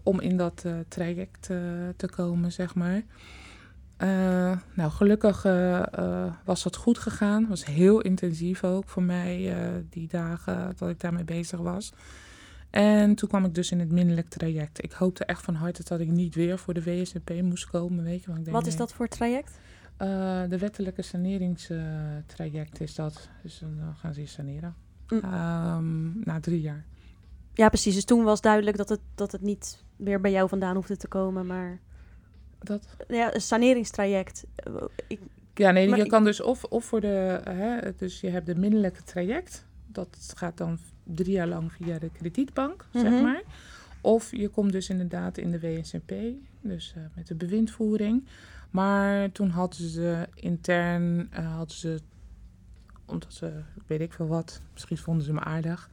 [0.03, 1.43] om in dat traject
[1.97, 3.03] te komen, zeg maar.
[3.99, 7.49] Eh, nou, gelukkig eh, eh, was dat goed gegaan.
[7.49, 9.55] was heel intensief ook voor mij,
[9.91, 11.93] die dagen dat ik daarmee bezig was.
[12.71, 14.85] En toen kwam ik dus in het minderlijk traject.
[14.85, 18.21] Ik hoopte echt van harte dat ik niet weer voor de WSNP moest komen, weet
[18.21, 18.27] je.
[18.27, 18.87] Want ik denk, Wat is nee.
[18.87, 19.59] dat voor traject?
[20.49, 23.29] De wettelijke saneringstraject is dat.
[23.43, 24.75] Dus dan gaan ze je saneren.
[25.09, 25.21] Mm.
[25.21, 26.85] Ehm, na drie jaar.
[27.55, 27.95] Ja, precies.
[27.95, 31.09] Dus toen was duidelijk dat het, dat het niet meer bij jou vandaan hoefde te
[31.09, 31.81] komen, maar...
[32.59, 32.87] Dat?
[33.09, 34.45] Ja, een saneringstraject.
[35.09, 35.21] Ik,
[35.55, 38.47] Ja, nee, Maar je ik- kan dus of, of voor de, hè, dus je hebt
[38.47, 39.67] de minderlijke traject.
[39.87, 43.23] Dat gaat dan drie jaar lang via de kredietbank, zeg Mhm.
[43.23, 43.43] maar.
[44.01, 46.13] Of je komt dus inderdaad in de WSNP,
[46.61, 48.27] dus eh, met de bewindvoering.
[48.71, 51.99] Maar toen hadden ze intern, eh, hadden ze,
[53.07, 53.53] omdat ze,
[53.87, 55.91] weet ik veel wat, misschien vonden ze me aardig.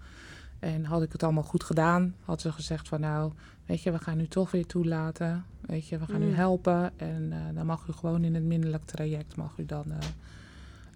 [0.66, 3.32] En had ik het allemaal goed gedaan, had ze gezegd van nou,
[3.66, 5.46] weet je, we gaan u toch weer toelaten.
[5.62, 6.34] Weet je, we gaan u Mm.
[6.34, 7.00] helpen.
[7.00, 9.98] En eh, dan mag u gewoon in het minderlijk traject, mag u dan eh,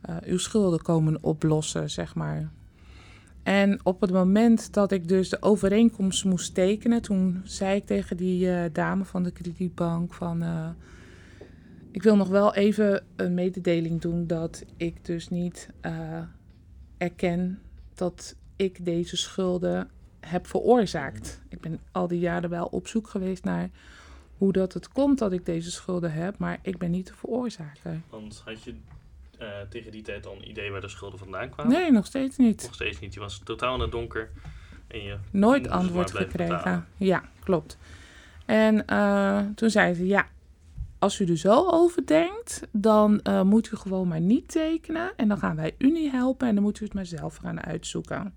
[0.02, 2.50] eh, uw schulden komen oplossen, zeg maar.
[3.44, 8.18] En op het moment dat ik dus de overeenkomst moest tekenen, toen zei ik tegen
[8.18, 10.44] die dame van de kredietbank van,
[11.92, 15.70] ik wil nog wel even een mededeling doen dat ik dus niet
[16.98, 17.60] erken
[17.94, 19.90] dat ik deze schulden
[20.20, 21.42] heb veroorzaakt.
[21.50, 23.70] Ik ben al die jaren wel op zoek geweest naar
[24.38, 28.02] hoe dat het komt dat ik deze schulden heb, maar ik ben niet de veroorzaker.
[28.10, 28.76] Want had je
[29.38, 31.74] eh, tegen die tijd al een idee waar de schulden vandaan kwamen?
[31.74, 32.62] Nee, nog steeds niet.
[32.64, 33.14] Nog steeds niet.
[33.14, 34.30] Je was totaal in het donker.
[34.88, 36.58] En je Nooit antwoord gekregen.
[36.58, 36.88] betalen.
[36.98, 37.78] Ja, klopt.
[38.46, 40.28] En eh, toen zei ze, ja,
[41.00, 45.12] als u er zo over denkt, dan eh, moet u gewoon maar niet tekenen.
[45.16, 47.62] En dan gaan wij u niet helpen en dan moet u het maar zelf gaan
[47.62, 48.34] uitzoeken.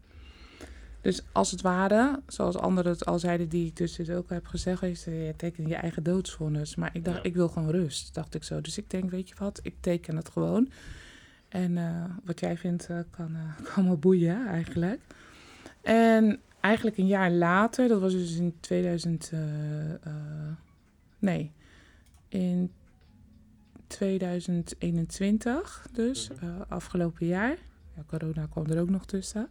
[1.03, 4.46] Dus als het ware, zoals anderen het al zeiden, die ik dus dit ook heb
[4.46, 6.74] gezegd, is je tekent je eigen doodsvonnis.
[6.74, 7.22] Maar ik dacht, Ja.
[7.22, 8.61] ik wil gewoon rust, dacht ik zo.
[8.61, 10.70] Dus ik denk, weet je wat, ik teken het gewoon.
[11.48, 15.00] En eh, wat jij vindt, eh, kan, eh, kan me boeien eigenlijk.
[15.80, 20.00] En eigenlijk een jaar later, dat was dus in 2000, eh, eh,
[21.18, 21.53] nee,
[22.28, 22.72] in
[23.86, 26.61] 2021 dus, Mhm.
[26.68, 27.57] afgelopen jaar.
[27.96, 29.48] Ja, corona kwam er ook nog tussen.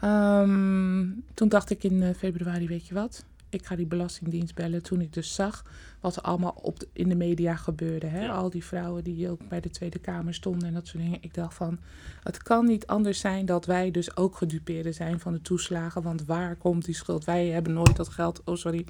[0.00, 3.24] Ehm, toen dacht ik in eh, februari, weet je wat?
[3.50, 4.82] Ik ga die belastingdienst bellen.
[4.82, 5.64] Toen ik dus zag
[6.00, 8.06] wat er allemaal op de- in de media gebeurde.
[8.06, 8.24] Hè?
[8.24, 8.32] Ja.
[8.32, 11.18] Al die vrouwen die ook bij de Tweede Kamer stonden en dat soort dingen.
[11.22, 11.78] Ik dacht van,
[12.22, 16.02] het kan niet anders zijn dat wij dus ook gedupeerden zijn van de toeslagen.
[16.02, 17.24] Want waar komt die schuld?
[17.24, 18.84] Wij hebben nooit dat geld, oh sorry,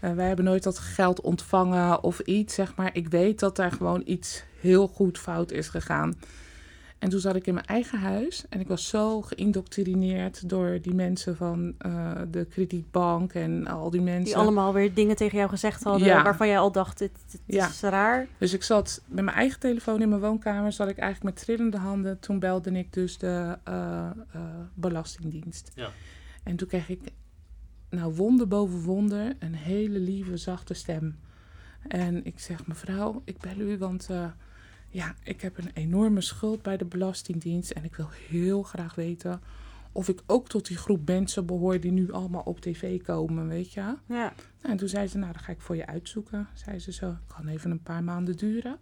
[0.00, 2.90] Eh, wij hebben nooit dat geld ontvangen of iets, zeg maar.
[2.92, 6.14] Ik weet dat daar gewoon iets heel goed fout is gegaan.
[7.00, 10.94] En toen zat ik in mijn eigen huis en ik was zo geïndoctrineerd door die
[10.94, 14.24] mensen van eh, de kredietbank en al die mensen.
[14.24, 16.22] Die allemaal weer dingen tegen jou gezegd hadden Ja.
[16.22, 17.68] waarvan jij al dacht, dit, dit Ja.
[17.68, 18.26] is raar.
[18.38, 21.76] Dus ik zat met mijn eigen telefoon in mijn woonkamer, zat ik eigenlijk met trillende
[21.76, 22.18] handen.
[22.20, 24.42] Toen belde ik dus de eh, eh,
[24.74, 25.70] Belastingdienst.
[25.74, 25.88] Ja.
[26.42, 27.00] En toen kreeg ik,
[27.90, 31.18] nou wonder boven wonder, een hele lieve, zachte stem.
[31.88, 34.24] En ik zeg, mevrouw, ik bel u, want eh,
[34.90, 37.70] ja, ik heb een enorme schuld bij de Belastingdienst.
[37.70, 39.40] En ik wil heel graag weten
[39.92, 43.72] of ik ook tot die groep mensen behoor die nu allemaal op tv komen, weet
[43.72, 43.94] je.
[44.06, 44.32] Ja.
[44.60, 46.48] En toen zei ze, nou, dat ga ik voor je uitzoeken.
[46.54, 48.78] Zei ze zo, kan even een paar maanden duren.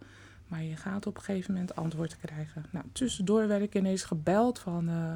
[0.47, 2.65] Maar je gaat op een gegeven moment antwoord krijgen.
[2.71, 4.89] Nou, tussendoor werd ik ineens gebeld van...
[4.89, 5.13] eh,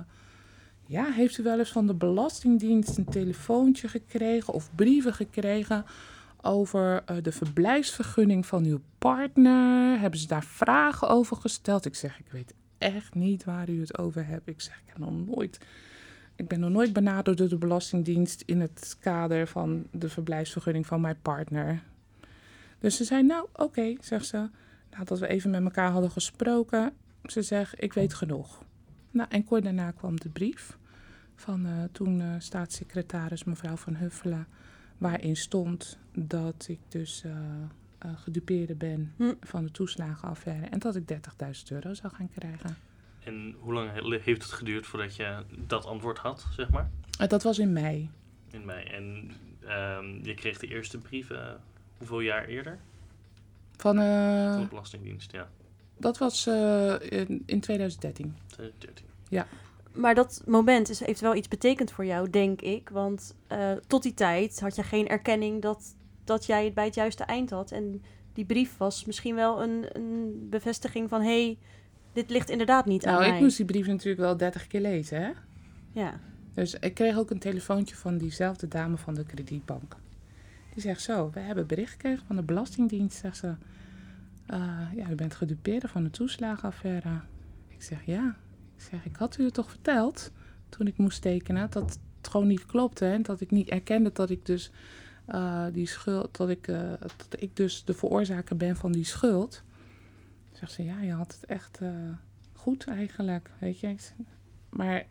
[0.86, 4.54] ja, heeft u wel eens van de Belastingdienst een telefoontje gekregen...
[4.54, 5.86] of brieven gekregen
[6.44, 10.00] over eh, de verblijfsvergunning van uw partner?
[10.00, 11.86] Hebben ze daar vragen over gesteld?
[11.86, 14.48] Ik zeg, ik weet echt niet waar u het over hebt.
[14.48, 15.60] Ik zeg, ik heb nog nooit...
[16.36, 21.02] Ik ben nog nooit benaderd door de Belastingdienst in het kader van de verblijfsvergunning van
[21.02, 21.84] mijn partner.
[22.80, 24.50] Dus ze zei, nou oké, zegt ze.
[24.92, 26.94] Nadat we even met elkaar hadden gesproken,
[27.26, 28.64] ze zegt, ik weet genoeg.
[29.12, 30.78] Nou, en kort daarna kwam de brief
[31.36, 34.48] van eh, toen eh, staatssecretaris mevrouw Van Huffelen,
[35.04, 37.32] waarin stond dat ik dus eh
[37.98, 39.34] eh, gedupeerde ben Hm.
[39.42, 42.78] van de toeslagenaffaire en dat ik 30.000 euro zou gaan krijgen.
[43.24, 46.90] En hoe lang he- heeft het geduurd voordat je dat antwoord had, zeg maar?
[47.20, 48.10] Eh, dat was in mei.
[48.52, 48.86] In mei.
[48.86, 49.32] En
[49.68, 51.32] ehm, je kreeg de eerste brief
[51.98, 52.80] hoeveel jaar eerder?
[53.78, 55.50] Van, eh, Van de Belastingdienst, ja.
[55.98, 58.36] dat was eh, in, in 2013.
[58.48, 59.06] 2013.
[59.94, 62.90] Maar dat moment is, heeft wel iets betekend voor jou, denk ik.
[62.90, 66.96] Want eh, tot die tijd had je geen erkenning dat, dat jij het bij het
[66.96, 67.72] juiste eind had.
[67.72, 68.02] En
[68.34, 71.22] die brief was misschien wel een, een bevestiging van...
[71.22, 71.58] hé, hey,
[72.14, 73.36] dit ligt inderdaad niet aan Nou, mij.
[73.36, 75.32] ik moest die brief natuurlijk wel 30 keer lezen, hè?
[75.92, 76.20] Ja.
[76.54, 79.96] Dus ik kreeg ook een telefoontje van diezelfde dame van de kredietbank.
[80.74, 83.54] Die zegt zo, we hebben bericht gekregen van de Belastingdienst, zegt ze.
[84.46, 87.10] "Eh, ja, u bent gedupeerde van de toeslagenaffaire.
[87.68, 88.36] Ik zeg, ja.
[88.84, 90.32] Ik zeg, ik had u het toch verteld
[90.70, 93.06] toen ik moest tekenen dat het gewoon niet klopte.
[93.06, 94.72] En dat ik niet erkende dat ik dus
[95.26, 99.64] eh, die schuld, dat ik, eh, dat ik dus de veroorzaker ben van die schuld.
[100.52, 101.90] Zegt ze, ja, je had het echt eh,
[102.54, 103.88] goed eigenlijk, weet je.
[103.88, 104.14] Ik zeg,
[104.70, 105.06] Maar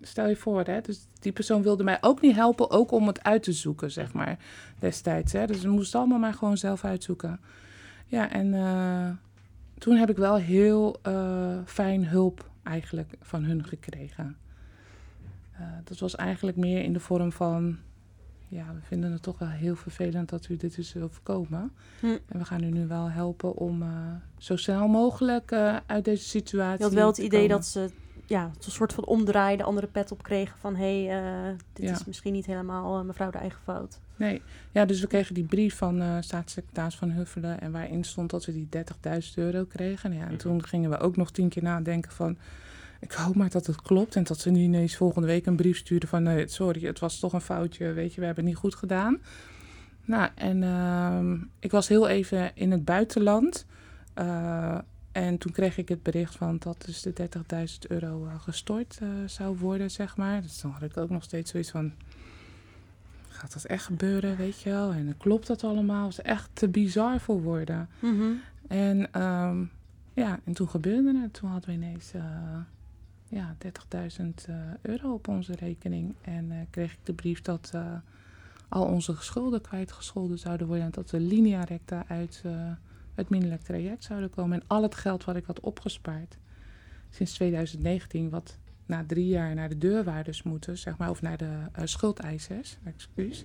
[0.00, 3.22] stel je voor, hè, dus die persoon wilde mij ook niet helpen, ook om het
[3.22, 4.38] uit te zoeken, zeg maar,
[4.78, 5.32] destijds.
[5.32, 5.46] Hè.
[5.46, 7.40] Dus we moesten allemaal maar gewoon zelf uitzoeken.
[8.06, 8.50] Ja, en
[9.78, 11.00] toen heb ik wel heel
[11.64, 14.36] fijn hulp eigenlijk van hun gekregen.
[15.52, 17.76] Eh, dat was eigenlijk meer in de vorm van,
[18.48, 21.72] ja, we vinden het toch wel heel vervelend dat u dit is overkomen.
[22.00, 22.06] Hm.
[22.06, 23.88] En we gaan u nu wel helpen om eh,
[24.38, 27.56] zo snel mogelijk eh, uit deze situatie Je had wel het idee komen.
[27.56, 27.90] dat ze
[28.26, 31.86] ja, een soort van omdraaien, de andere pet op kregen van hé, hey, uh, dit
[31.86, 31.92] Ja.
[31.92, 34.00] is misschien niet helemaal eh, mevrouw de eigen fout.
[34.16, 37.60] Nee, ja, dus we kregen die brief van eh staatssecretaris Van Huffelen...
[37.60, 40.12] en waarin stond dat we die 30.000 euro kregen.
[40.12, 42.38] Ja, en toen gingen we ook nog tien keer nadenken van...
[43.00, 45.76] ik hoop maar dat het klopt en dat ze niet ineens volgende week een brief
[45.76, 46.22] sturen van...
[46.22, 49.18] nee, sorry, het was toch een foutje, weet je, we hebben het niet goed gedaan.
[50.04, 53.66] Nou, en ehm, ik was heel even in het buitenland...
[55.16, 59.08] en toen kreeg ik het bericht van dat dus de 30.000 euro eh, gestort eh,
[59.26, 60.42] zou worden, zeg maar.
[60.42, 61.92] Dus dan had ik ook nog steeds zoiets van
[63.28, 64.92] gaat dat echt gebeuren, weet je wel?
[64.92, 66.08] En klopt dat allemaal?
[66.08, 67.88] Het is echt te bizar voor woorden.
[67.98, 68.32] Mhm.
[68.68, 69.64] En ehm,
[70.12, 71.32] ja, en toen gebeurde het.
[71.34, 72.22] Toen hadden we ineens eh,
[73.28, 76.14] ja, 30.000 eh, euro op onze rekening.
[76.22, 77.72] En kreeg ik de brief dat
[78.68, 80.84] al onze schulden kwijtgescholden zouden worden.
[80.84, 82.42] En dat we linea recta uit
[83.16, 84.60] het minderlijk traject zouden komen.
[84.60, 86.36] En al het geld wat ik had opgespaard
[87.10, 88.56] sinds 2019, wat
[88.86, 93.44] na drie jaar naar de deurwaarders moeten, zeg maar, of naar de eh, schuldeisers, excuus.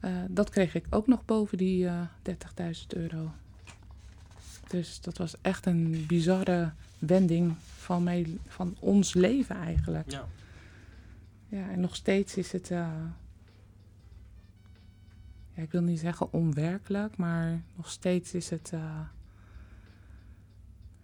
[0.00, 3.32] Eh, dat kreeg ik ook nog boven die eh 30.000 euro.
[4.68, 10.10] Dus dat was echt een bizarre wending van, mijn, van ons leven eigenlijk.
[10.10, 10.28] Ja.
[11.48, 12.70] Ja, en nog steeds is het,
[15.54, 19.00] ja, ik wil niet zeggen onwerkelijk, maar nog steeds is het, eh,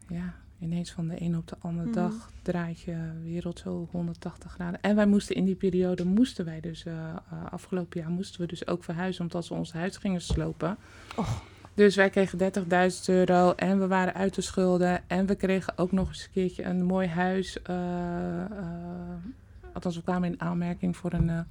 [0.09, 1.95] ja, ineens van de een op de andere Mhm.
[1.95, 4.81] dag draait je wereld zo 180 graden.
[4.83, 7.17] En wij moesten in die periode, moesten wij dus, eh, eh,
[7.51, 10.77] afgelopen jaar moesten we dus ook verhuizen, omdat ze ons huis gingen slopen.
[11.17, 11.43] Och.
[11.75, 15.09] Dus wij kregen 30.000 euro en we waren uit de schulden.
[15.09, 17.59] En we kregen ook nog eens een keertje een mooi huis.
[19.73, 21.47] althans, we kwamen in aanmerking voor een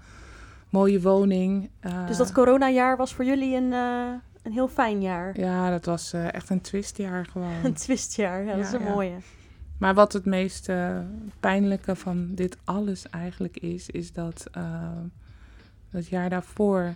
[0.70, 1.70] mooie woning.
[1.80, 4.12] Eh, Dus dat coronajaar was voor jullie een, eh,
[4.44, 5.40] een heel fijn jaar.
[5.40, 7.54] Ja, dat was eh, echt een twistjaar gewoon.
[7.64, 8.90] Een twistjaar, ja, dat is een ja.
[8.90, 9.18] mooie.
[9.78, 10.70] Maar wat het meest
[11.40, 14.50] pijnlijke van dit alles eigenlijk is, is dat
[15.90, 16.96] het jaar daarvoor.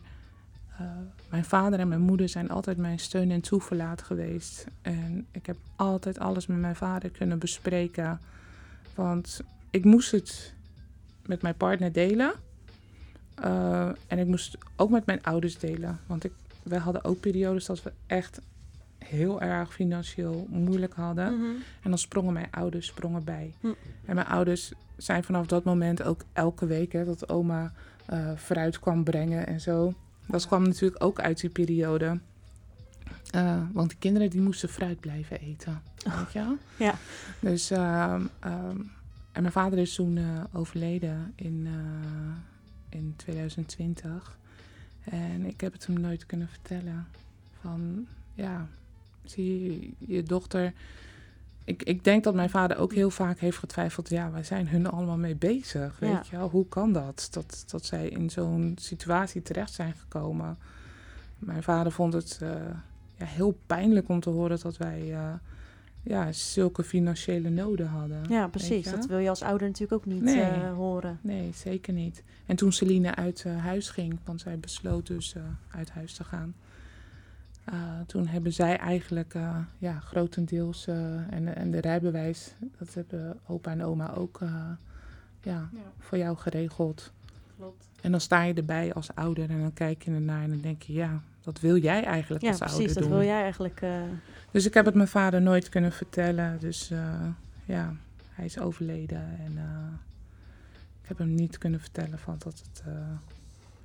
[1.30, 4.66] mijn vader en mijn moeder zijn altijd mijn steun en toeverlaat geweest.
[4.82, 8.20] En ik heb altijd alles met mijn vader kunnen bespreken.
[8.96, 10.54] Want ik moest het
[11.26, 12.34] met mijn partner delen.
[13.42, 16.00] Eh, en ik moest ook met mijn ouders delen.
[16.06, 16.32] Want ik,
[16.64, 18.42] wij hadden ook periodes dat we echt
[18.98, 21.38] heel erg financieel moeilijk hadden.
[21.38, 21.50] Mhm.
[21.82, 23.54] En dan sprongen mijn ouders sprongen bij.
[23.60, 23.68] Hm.
[24.06, 27.74] En mijn ouders zijn vanaf dat moment ook elke week hè, dat oma
[28.06, 29.94] eh, fruit kwam brengen en zo.
[30.26, 32.20] Dat kwam natuurlijk ook uit die periode.
[33.32, 35.82] Eh, want de kinderen die moesten fruit blijven eten.
[36.04, 36.58] Weet je wel?
[36.78, 36.94] Ja.
[37.40, 38.78] Dus, ehm, ehm,
[39.32, 40.20] en mijn vader is toen
[40.52, 41.68] overleden in,
[42.92, 44.38] in 2020.
[45.04, 47.08] En ik heb het hem nooit kunnen vertellen.
[47.62, 48.68] Van, ja,
[49.24, 50.74] zie je, je dochter...
[51.64, 54.10] Ik, ik denk dat mijn vader ook heel vaak heeft getwijfeld...
[54.10, 56.24] ja, wij zijn hun allemaal mee bezig, weet Ja.
[56.30, 56.50] je wel?
[56.50, 57.28] Hoe kan dat?
[57.32, 57.64] dat?
[57.68, 60.58] Dat zij in zo'n situatie terecht zijn gekomen.
[61.40, 62.50] Mijn vader vond het eh,
[63.16, 65.14] ja, heel pijnlijk om te horen dat wij...
[65.14, 65.34] eh,
[66.04, 68.22] ja, zulke financiële noden hadden.
[68.30, 68.92] Ja, precies.
[68.92, 70.42] Dat wil je als ouder natuurlijk ook niet Nee.
[70.62, 71.20] eh, horen.
[71.22, 72.24] Nee, zeker niet.
[72.46, 75.42] En toen Celine uit eh, huis ging, want zij besloot dus eh,
[75.72, 76.54] uit huis te gaan.
[77.66, 83.40] eh, toen hebben zij eigenlijk eh, ja, grotendeels, eh, en, en de rijbewijs, dat hebben
[83.48, 84.66] opa en oma ook eh,
[85.42, 87.12] ja, voor jou geregeld.
[87.58, 87.90] Klopt.
[88.02, 90.82] En dan sta je erbij als ouder en dan kijk je ernaar en dan denk
[90.82, 92.78] je, ja, dat wil jij eigenlijk Ja, als precies.
[92.78, 93.12] ouder Dat doen.
[93.12, 93.82] wil jij eigenlijk.
[93.82, 93.90] eh,
[94.52, 96.60] Dus ik heb het mijn vader nooit kunnen vertellen.
[96.60, 97.00] Dus eh,
[97.66, 97.94] ja,
[98.30, 99.18] hij is overleden.
[99.46, 99.94] En eh,
[101.02, 102.92] ik heb hem niet kunnen vertellen van dat het eh,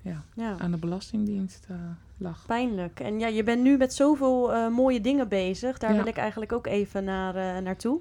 [0.03, 0.55] ja, ja.
[0.59, 1.77] aan de Belastingdienst eh,
[2.17, 2.45] lag.
[2.47, 3.01] Pijnlijk.
[3.01, 5.79] En ja, je bent nu met zoveel eh, mooie dingen bezig.
[5.79, 5.97] Daar Ja.
[5.97, 7.99] wil ik eigenlijk ook even naar, eh, naartoe.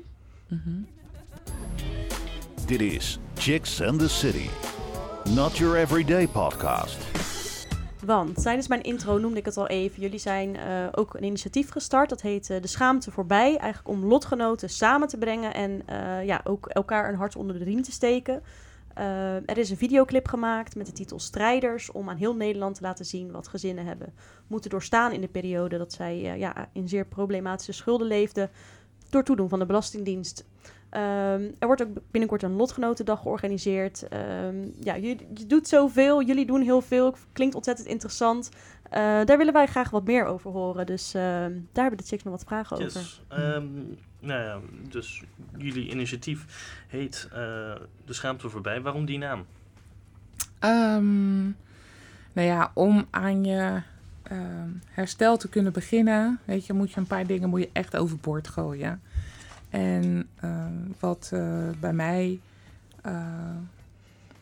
[0.47, 0.69] Mhm.
[2.65, 4.47] Dit is Chicks and the City.
[5.35, 6.97] Not your everyday podcast.
[8.05, 10.01] Want tijdens mijn intro noemde ik het al even.
[10.01, 12.09] Jullie zijn eh, ook een initiatief gestart.
[12.09, 13.57] Dat heet eh, De Schaamte Voorbij.
[13.57, 15.53] Eigenlijk om lotgenoten samen te brengen.
[15.53, 18.43] En eh, ja, ook elkaar een hart onder de riem te steken.
[19.45, 21.91] Er is een videoclip gemaakt met de titel Strijders.
[21.91, 24.13] Om aan heel Nederland te laten zien wat gezinnen hebben
[24.47, 28.49] moeten doorstaan in de periode dat zij ja, in zeer problematische schulden leefden.
[29.09, 30.45] Door toedoen van de Belastingdienst.
[30.95, 34.07] Ehm, er wordt ook binnenkort een lotgenotendag georganiseerd.
[34.07, 37.15] Ehm, ja, je, je doet zoveel, jullie doen heel veel.
[37.33, 38.49] Klinkt ontzettend interessant.
[38.83, 40.85] Eh, daar willen wij graag wat meer over horen.
[40.85, 43.19] Dus ehm, daar hebben de chicks nog wat vragen over.
[43.27, 43.65] Ehm,
[44.19, 45.23] nou ja, dus
[45.57, 46.45] jullie initiatief
[46.87, 47.37] heet eh,
[48.05, 48.81] De Schaamte Voorbij.
[48.81, 49.45] Waarom die naam?
[50.59, 51.43] Ehm,
[52.33, 53.81] nou ja, om aan je
[54.23, 57.97] ehm, herstel te kunnen beginnen, weet je, moet je een paar dingen moet je echt
[57.97, 59.01] overboord gooien.
[59.75, 60.65] En eh,
[60.99, 62.39] wat eh, bij mij
[63.01, 63.55] eh,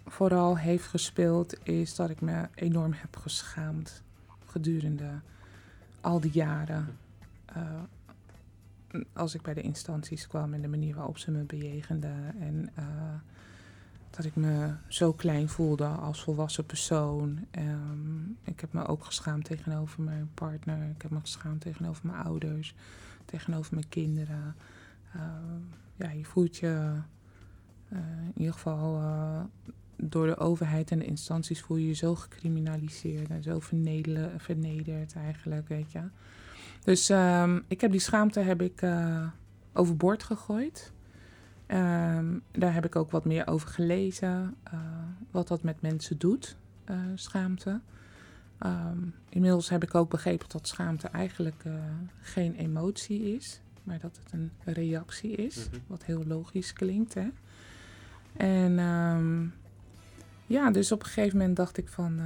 [0.06, 4.02] vooral heeft gespeeld, is dat ik me enorm heb geschaamd
[4.46, 5.10] gedurende
[6.02, 6.98] al die jaren.
[7.46, 7.62] Eh,
[9.14, 12.36] als ik bij de instanties kwam en de manier waarop ze me bejegenden.
[12.40, 12.70] En
[14.10, 17.46] dat ik me zo klein voelde als volwassen persoon.
[17.52, 20.90] Ehm, ik heb me ook geschaamd tegenover mijn partner.
[20.90, 22.76] Ik heb me geschaamd tegenover mijn ouders.
[23.26, 24.56] Tegenover mijn kinderen.
[25.14, 25.60] Ehm,
[25.96, 27.02] ja, je voelt je
[27.90, 29.42] eh, in ieder geval eh,
[29.98, 33.60] door de overheid en de instanties voel je je zo gecriminaliseerd en zo
[34.38, 36.02] vernederd eigenlijk, weet je.
[36.84, 39.28] Dus ehm, ik heb die schaamte heb ik eh,
[39.74, 40.94] overboord gegooid.
[41.66, 44.56] Ehm, daar heb ik ook wat meer over gelezen.
[44.64, 44.80] eh,
[45.32, 47.82] wat dat met mensen doet, eh, schaamte.
[48.58, 48.98] Ehm,
[49.30, 51.74] inmiddels heb ik ook begrepen dat schaamte eigenlijk eh,
[52.22, 55.56] geen emotie is, maar dat het een reactie is.
[55.70, 55.80] Mhm.
[55.88, 57.28] Wat heel logisch klinkt, hè.
[58.38, 59.46] En ehm,
[60.46, 62.26] ja, dus op een gegeven moment dacht ik van, eh,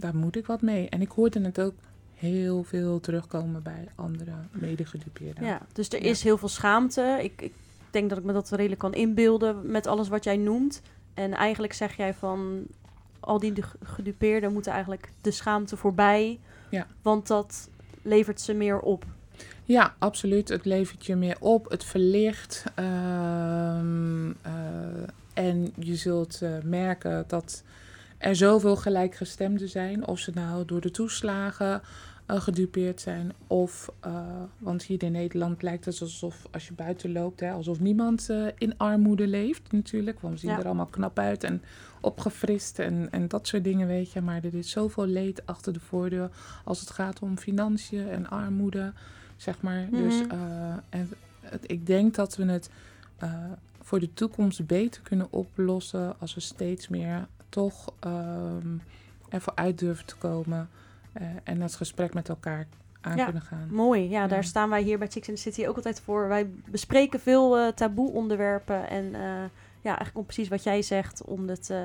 [0.00, 0.88] daar moet ik wat mee.
[0.88, 1.74] En ik hoorde het ook
[2.14, 5.44] heel veel terugkomen bij andere medegedupeerden.
[5.44, 6.10] Ja, dus er Ja.
[6.10, 7.18] is heel veel schaamte.
[7.22, 7.52] Ik, ik
[7.90, 10.82] denk dat ik me dat redelijk kan inbeelden met alles wat jij noemt.
[11.14, 12.66] En eigenlijk zeg jij van
[13.20, 16.40] al die de- gedupeerden moeten eigenlijk de schaamte voorbij.
[16.70, 16.86] Ja.
[17.02, 17.68] Want dat
[18.02, 19.04] levert ze meer op.
[19.64, 20.48] Ja, absoluut.
[20.48, 22.64] Het levert je meer op, het verlicht.
[22.74, 24.52] ehm, eh,
[25.34, 27.62] en je zult eh, merken dat
[28.18, 30.06] er zoveel gelijkgestemden zijn.
[30.06, 31.82] Of ze nou door de toeslagen
[32.26, 33.32] eh, gedupeerd zijn.
[33.46, 33.90] Of,
[34.58, 38.78] want hier in Nederland lijkt het alsof als je buiten loopt, hè, alsof niemand in
[38.78, 40.20] armoede leeft natuurlijk.
[40.20, 40.58] Want we zien Ja.
[40.58, 41.62] er allemaal knap uit en
[42.00, 44.20] opgefrist en, en dat soort dingen, weet je.
[44.20, 46.30] Maar er is zoveel leed achter de voordeur
[46.64, 48.92] als het gaat om financiën en armoede
[49.44, 49.86] zeg maar.
[49.90, 50.30] Dus Mhm.
[50.30, 52.70] eh, en het, ik denk dat we het
[53.18, 53.32] eh,
[53.80, 58.76] voor de toekomst beter kunnen oplossen als we steeds meer toch ehm
[59.28, 60.68] ervoor uit durven te komen
[61.12, 62.66] eh, en het gesprek met elkaar
[63.00, 63.24] aan Ja.
[63.24, 63.68] kunnen gaan.
[63.70, 64.26] Mooi, ja, Ja.
[64.26, 66.28] daar staan wij hier bij Chicks in the City ook altijd voor.
[66.28, 68.88] Wij bespreken veel eh, taboe onderwerpen.
[68.88, 69.20] En eh,
[69.80, 71.78] ja, eigenlijk om precies wat jij zegt, om het eh,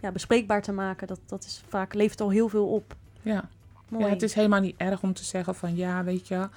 [0.00, 1.06] ja, bespreekbaar te maken.
[1.06, 2.96] Dat, dat is vaak, levert al heel veel op.
[3.22, 3.48] Ja.
[3.88, 4.04] Mooi.
[4.04, 6.48] Ja, het is helemaal niet erg om te zeggen van ja, weet je,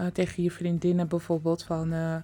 [0.00, 2.16] eh, tegen je vriendinnen bijvoorbeeld van eh,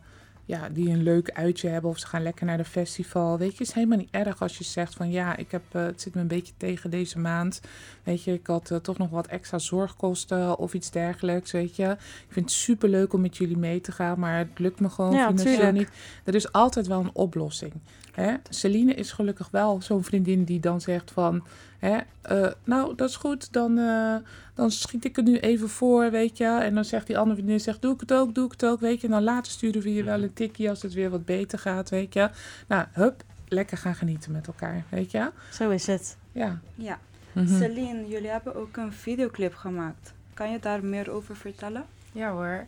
[0.45, 3.39] ja, die een leuk uitje hebben of ze gaan lekker naar de festival.
[3.39, 5.83] Weet je, het is helemaal niet erg als je zegt van ja, ik heb, eh,
[5.83, 7.61] het zit me een beetje tegen deze maand.
[8.03, 11.91] Weet je, ik had toch nog wat extra zorgkosten of iets dergelijks, weet je.
[12.27, 14.89] Ik vind het super leuk om met jullie mee te gaan, maar het lukt me
[14.89, 15.91] gewoon Ja, financieel niet.
[16.25, 17.73] Er is altijd wel een oplossing.
[18.17, 18.35] Hè?
[18.51, 21.47] Celine is gelukkig wel zo'n vriendin die dan zegt van,
[21.79, 24.17] hè, eh, nou dat is goed, dan, eh,
[24.55, 26.45] dan schiet ik het nu even voor, weet je.
[26.45, 28.81] En dan zegt die andere vriendin, zegt, doe ik het ook, doe ik het ook,
[28.81, 29.07] weet je.
[29.07, 31.91] En dan later sturen we je wel een tikkie als het weer wat beter gaat,
[31.91, 32.31] weet je.
[32.67, 35.31] Nou, hup, lekker gaan genieten met elkaar, weet je.
[35.53, 36.17] Zo is het.
[36.33, 36.59] Ja.
[36.75, 36.99] Ja.
[37.33, 37.57] Mhm.
[37.59, 40.13] Celine, jullie hebben ook een videoclip gemaakt.
[40.35, 41.85] Kan je daar meer over vertellen?
[42.13, 42.67] Ja hoor.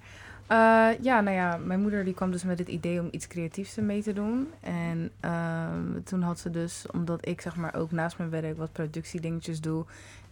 [0.49, 3.75] Eh, ja, nou ja, mijn moeder die kwam dus met het idee om iets creatiefs
[3.75, 4.51] mee te doen.
[4.61, 8.73] En ehm, toen had ze dus, omdat ik zeg maar ook naast mijn werk wat
[8.73, 9.85] productiedingetjes doe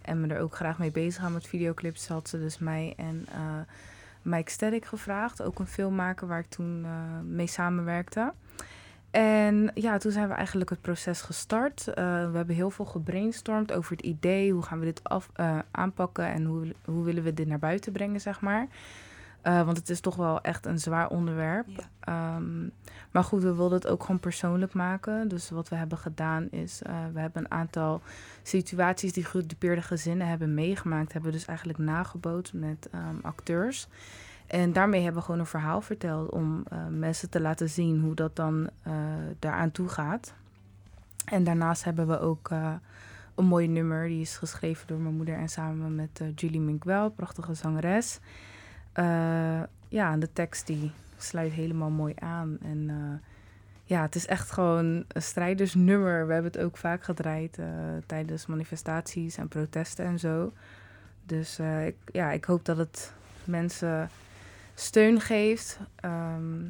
[0.02, 3.26] en me er ook graag mee bezig ga met videoclips, had ze dus mij en
[3.32, 3.40] eh,
[4.22, 6.90] Mike Sterrik gevraagd, ook een filmmaker waar ik toen eh,
[7.24, 8.32] mee samenwerkte.
[9.10, 11.84] En ja, toen zijn we eigenlijk het proces gestart.
[11.84, 14.52] We hebben heel veel gebrainstormd over het idee.
[14.52, 15.30] Hoe gaan we dit af,
[15.70, 18.68] aanpakken en hoe, hoe willen we dit naar buiten brengen, zeg maar.
[19.46, 21.66] Eh, want het is toch wel echt een zwaar onderwerp.
[21.68, 21.84] Ja.
[22.00, 22.68] Ehm,
[23.10, 25.28] maar goed, we wilden het ook gewoon persoonlijk maken.
[25.28, 28.00] Dus wat we hebben gedaan is, eh, we hebben een aantal
[28.42, 33.88] situaties die gedupeerde gezinnen hebben meegemaakt, hebben we dus eigenlijk nageboot met ehm, acteurs.
[34.46, 38.14] En daarmee hebben we gewoon een verhaal verteld om eh, mensen te laten zien hoe
[38.14, 38.70] dat dan
[39.38, 40.34] daaraan toe gaat.
[41.24, 42.50] En daarnaast hebben we ook
[43.34, 47.54] een mooi nummer, die is geschreven door mijn moeder en samen met Julie Minkwell, prachtige
[47.54, 48.20] zangeres.
[48.96, 52.58] Eh, ja, en de tekst die sluit helemaal mooi aan.
[52.62, 53.28] En eh,
[53.84, 56.26] ja, het is echt gewoon een strijdersnummer.
[56.26, 57.66] We hebben het ook vaak gedraaid eh,
[58.06, 60.52] tijdens manifestaties en protesten en zo.
[61.24, 63.12] Dus ik, ja, ik hoop dat het
[63.44, 64.10] mensen
[64.74, 65.78] steun geeft.
[65.94, 66.64] Ehm,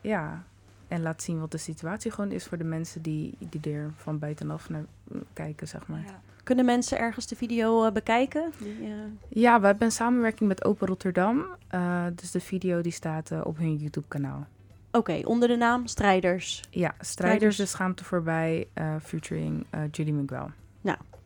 [0.00, 0.44] ja,
[0.88, 4.18] en laat zien wat de situatie gewoon is voor de mensen die, die er van
[4.18, 6.04] buitenaf naar mm, kijken, zeg maar.
[6.50, 8.52] Kunnen mensen ergens de video eh, bekijken?
[8.58, 8.90] Die, eh,
[9.28, 11.44] Ja, we hebben een samenwerking met Open Rotterdam.
[11.68, 14.46] Eh, dus de video die staat op hun YouTube-kanaal.
[14.92, 16.60] Oké, onder de naam Strijders.
[16.60, 17.56] Ja, Strijders Strijders.
[17.56, 20.50] de Schaamte Voorbij, eh featuring eh, Julie Miguel.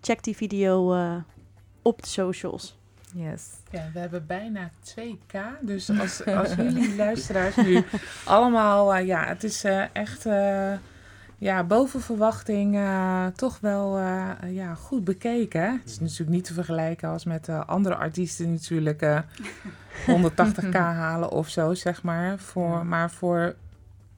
[0.00, 1.16] Check die video eh,
[1.82, 2.78] op de socials.
[3.14, 3.46] Yes.
[3.70, 5.38] Ja, we hebben bijna 2k.
[5.60, 7.82] Dus als, als jullie luisteraars nu
[8.24, 8.94] allemaal...
[8.94, 10.72] eh, ja, het is eh, echt eh,
[11.44, 15.70] ja, boven verwachting eh, toch wel eh, ja, goed bekeken.
[15.72, 19.18] Het is natuurlijk niet te vergelijken als met eh, andere artiesten natuurlijk eh,
[20.30, 20.70] 180k
[21.02, 22.38] halen of zo, zeg maar.
[22.38, 23.54] Voor, Maar voor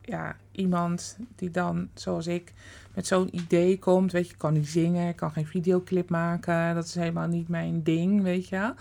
[0.01, 2.53] ja, iemand die dan, zoals ik,
[2.95, 4.12] met zo'n idee komt.
[4.12, 6.74] Weet je, kan niet zingen, kan geen videoclip maken.
[6.74, 8.74] Dat is helemaal niet mijn ding, weet je.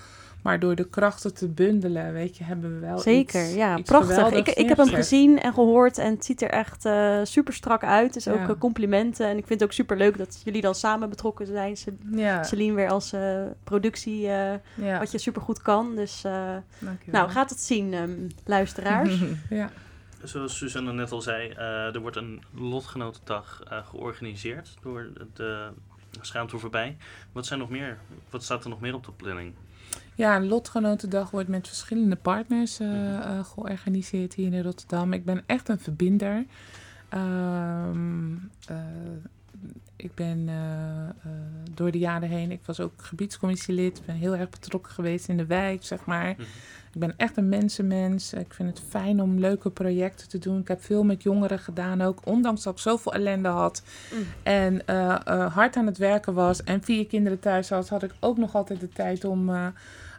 [0.45, 3.89] Maar door de krachten te bundelen, weet je, hebben we wel Zeker, iets, ja, iets
[3.89, 4.31] prachtig.
[4.31, 7.83] Ik, ik heb hem gezien en gehoord en het ziet er echt eh, super strak
[7.83, 8.13] uit.
[8.13, 8.47] Dus ook Ja.
[8.49, 9.27] eh, complimenten.
[9.27, 11.75] En ik vind het ook super leuk dat jullie dan samen betrokken zijn.
[12.11, 12.43] Ja.
[12.43, 14.99] Celine weer als eh, productie, eh, ja.
[14.99, 15.95] wat je super goed kan.
[15.95, 16.55] Dus eh,
[17.05, 18.11] nou, gaat het zien, ehm,
[18.45, 19.19] luisteraars.
[19.49, 19.69] Ja.
[20.23, 25.69] Zoals Suzanne net al zei, eh, er wordt een lotgenotendag georganiseerd door de
[26.21, 26.97] Schaamte voorbij.
[27.31, 27.97] Wat, zijn nog meer,
[28.29, 29.53] wat staat er nog meer op de planning?
[30.15, 35.13] Ja, een lotgenotendag wordt met verschillende partners eh, eh, georganiseerd hier in Rotterdam.
[35.13, 36.45] Ik ben echt een verbinder.
[37.09, 38.33] Ehm,
[38.67, 38.77] eh,
[39.95, 41.13] ik ben eh, eh,
[41.73, 45.45] door de jaren heen, ik was ook gebiedscommissielid, ben heel erg betrokken geweest in de
[45.45, 46.33] wijk, zeg maar.
[46.37, 46.41] Mhm.
[46.93, 48.33] Ik ben echt een mensenmens.
[48.33, 50.59] Ik vind het fijn om leuke projecten te doen.
[50.59, 53.83] Ik heb veel met jongeren gedaan ook, ondanks dat ik zoveel ellende had.
[54.13, 54.25] Mm.
[54.43, 58.37] En eh, hard aan het werken was en vier kinderen thuis had, had ik ook
[58.37, 59.51] nog altijd de tijd om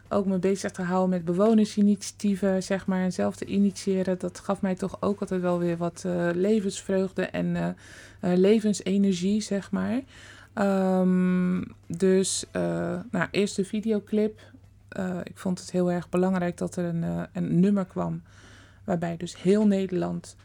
[0.09, 4.19] ook me bezig te houden met bewonersinitiatieven, zeg maar, en zelf te initiëren.
[4.19, 7.67] Dat gaf mij toch ook altijd wel weer wat eh, levensvreugde en eh,
[8.19, 10.01] eh, levensenergie, zeg maar.
[10.53, 12.45] Ehm, dus,
[13.11, 14.39] nou, eerst de videoclip.
[15.23, 18.21] Ik vond het heel erg belangrijk dat er een, een nummer kwam
[18.83, 20.35] waarbij dus heel Nederland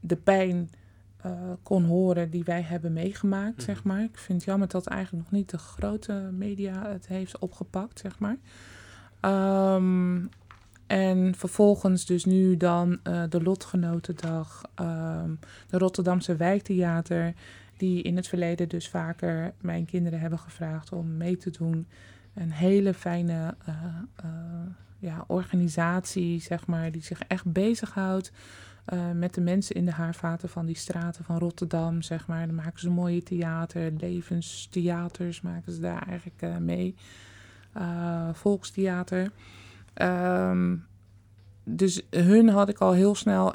[0.00, 0.70] de pijn
[1.22, 3.64] eh, kon horen die wij hebben meegemaakt, Mhm.
[3.64, 4.02] zeg maar.
[4.02, 8.18] Ik vind het jammer dat eigenlijk nog niet de grote media het heeft opgepakt, zeg
[8.18, 8.36] maar.
[9.20, 10.20] Ehm,
[10.86, 15.30] en vervolgens dus nu dan eh, de Lotgenotendag, ehm,
[15.68, 17.34] de Rotterdamse Wijktheater,
[17.76, 21.86] die in het verleden dus vaker mijn kinderen hebben gevraagd om mee te doen.
[22.34, 23.74] Een hele fijne eh,
[24.98, 28.32] ja, organisatie, zeg maar, die zich echt bezighoudt
[28.88, 32.46] eh, met de mensen in de haarvaten van die straten van Rotterdam, zeg maar.
[32.46, 36.94] Dan maken ze mooie theater, levenstheaters maken ze daar eigenlijk eh, mee.
[37.72, 39.30] Eh, volkstheater.
[39.94, 40.76] Ehm,
[41.64, 43.52] dus hun had ik al heel snel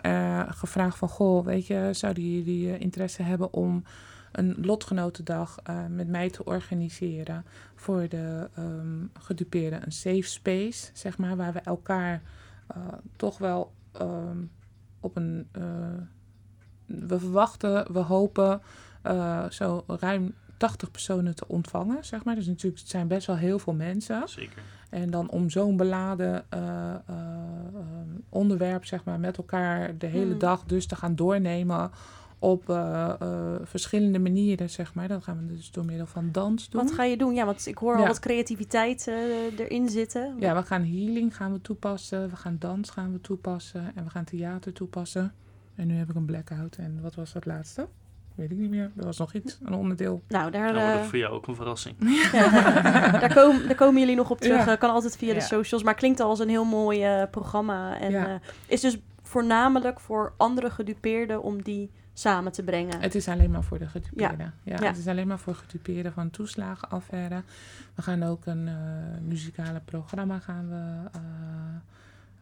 [0.47, 1.09] gevraagd van...
[1.09, 3.83] Goh, weet je, zouden jullie interesse hebben om
[4.31, 5.57] een lotgenotendag
[5.89, 7.45] met mij te organiseren...
[7.75, 11.35] voor de ehm gedupeerden, een safe space, zeg maar...
[11.35, 12.21] waar we elkaar
[13.15, 14.37] toch wel ehm,
[15.03, 15.47] op een...
[15.51, 15.63] eh,
[16.85, 18.61] we verwachten, we hopen
[19.01, 22.35] eh, zo ruim 80 personen te ontvangen, zeg maar.
[22.35, 24.27] Dus natuurlijk het zijn best wel heel veel mensen.
[24.27, 24.61] Zeker.
[24.89, 26.95] En dan om zo'n beladen eh,
[28.29, 30.39] onderwerp, zeg maar, met elkaar de hele Hmm.
[30.39, 31.91] dag dus te gaan doornemen
[32.43, 35.07] op eh, eh, verschillende manieren, zeg maar.
[35.07, 36.81] Dat gaan we dus door middel van dans doen.
[36.83, 37.33] Wat ga je doen?
[37.33, 38.07] Ja, want ik hoor al Ja.
[38.07, 40.35] wat creativiteit eh, erin zitten.
[40.39, 44.09] Ja, we gaan healing gaan we toepassen, we gaan dans gaan we toepassen en we
[44.09, 45.33] gaan theater toepassen.
[45.75, 46.75] En nu heb ik een blackout.
[46.75, 47.87] En wat was dat laatste?
[48.35, 48.91] Weet ik niet meer.
[48.97, 50.21] Er was nog iets, een onderdeel.
[50.27, 51.95] Nou, daar, wordt eh, het voor jou ook een verrassing.
[53.21, 54.65] daar, komen, daar komen jullie nog op terug.
[54.65, 54.75] Ja.
[54.75, 55.45] Kan altijd via de Ja.
[55.45, 55.83] socials.
[55.83, 57.99] Maar klinkt al als een heel mooi programma.
[57.99, 58.25] En Ja.
[58.27, 58.33] eh,
[58.67, 63.01] is dus voornamelijk voor andere gedupeerden om die samen te brengen.
[63.01, 64.53] Het is alleen maar voor de gedupeerden.
[64.63, 64.77] Ja.
[64.79, 64.87] Ja.
[64.87, 67.41] Het is alleen maar voor gedupeerden van toeslagenaffaire.
[67.95, 68.75] We gaan ook een eh,
[69.21, 71.21] muzikale programma gaan we, eh,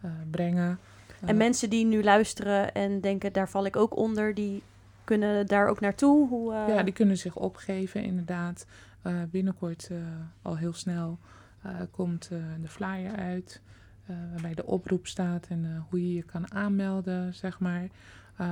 [0.02, 0.80] eh, brengen.
[1.26, 4.64] En mensen die nu luisteren en denken, daar val ik ook onder, die
[5.04, 6.28] kunnen daar ook naartoe.
[6.28, 8.66] Hoe, Ja, die kunnen zich opgeven, inderdaad.
[9.30, 9.90] Binnenkort,
[10.42, 11.20] al heel snel,
[11.92, 12.30] komt
[12.62, 13.62] de flyer uit.
[14.32, 17.88] waarbij de oproep staat en hoe je je kan aanmelden, zeg maar.
[18.36, 18.48] Eh,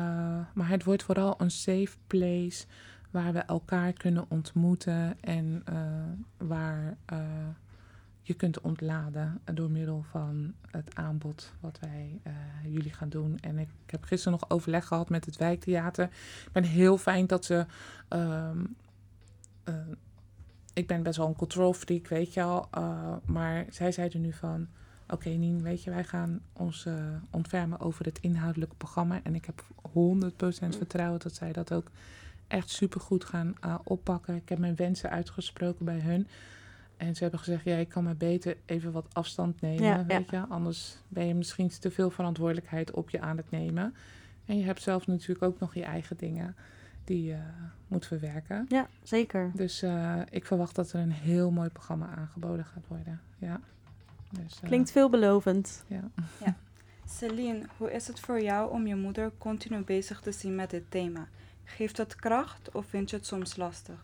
[0.54, 2.66] maar het wordt vooral een safe place
[3.12, 5.78] waar we elkaar kunnen ontmoeten en eh,
[6.48, 7.20] waar eh,
[8.22, 12.22] je kunt ontladen door middel van het aanbod wat wij
[12.64, 13.38] jullie gaan doen.
[13.40, 16.06] En ik, heb gisteren nog overleg gehad met het wijktheater.
[16.46, 17.66] Ik ben heel fijn dat ze.
[18.08, 18.66] ehm,
[19.64, 19.74] eh,
[20.74, 22.70] ik ben best wel een control freak, weet je al.
[23.26, 24.68] maar zij zeiden nu van.
[25.10, 26.94] Oké, Nien, weet je, wij gaan ons eh,
[27.32, 29.20] ontfermen over het inhoudelijke programma.
[29.24, 31.92] En ik heb 100% vertrouwen dat zij dat ook
[32.48, 34.36] echt supergoed gaan eh, oppakken.
[34.36, 36.28] Ik heb mijn wensen uitgesproken bij hun.
[36.98, 40.06] En ze hebben gezegd, ja, ik kan maar beter even wat afstand nemen, Ja, ja.
[40.06, 40.40] weet je.
[40.48, 43.96] Anders ben je misschien te veel verantwoordelijkheid op je aan het nemen.
[44.46, 46.56] En je hebt zelf natuurlijk ook nog je eigen dingen
[47.04, 47.38] die je
[47.88, 48.66] moet verwerken.
[48.68, 49.52] Ja, zeker.
[49.54, 53.22] Dus eh, ik verwacht dat er een heel mooi programma aangeboden gaat worden.
[53.38, 53.60] Ja.
[54.30, 55.84] Dus, eh, Klinkt veelbelovend.
[55.88, 56.04] Ja.
[57.08, 60.84] Celine, hoe is het voor jou om je moeder continu bezig te zien met dit
[60.90, 61.28] thema?
[61.64, 63.96] Geeft het kracht of vind je het soms lastig?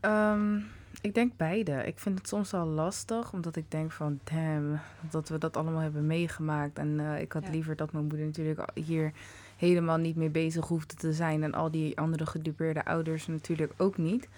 [0.00, 0.56] Ehm,
[1.00, 1.72] ik denk beide.
[1.86, 4.80] Ik vind het soms wel lastig, omdat ik denk van, damn,
[5.10, 6.78] dat we dat allemaal hebben meegemaakt.
[6.78, 7.50] En eh, ik had Ja.
[7.50, 9.12] liever dat mijn moeder natuurlijk hier
[9.56, 11.42] helemaal niet mee bezig hoefde te zijn.
[11.42, 14.28] En al die andere gedupeerde ouders natuurlijk ook niet.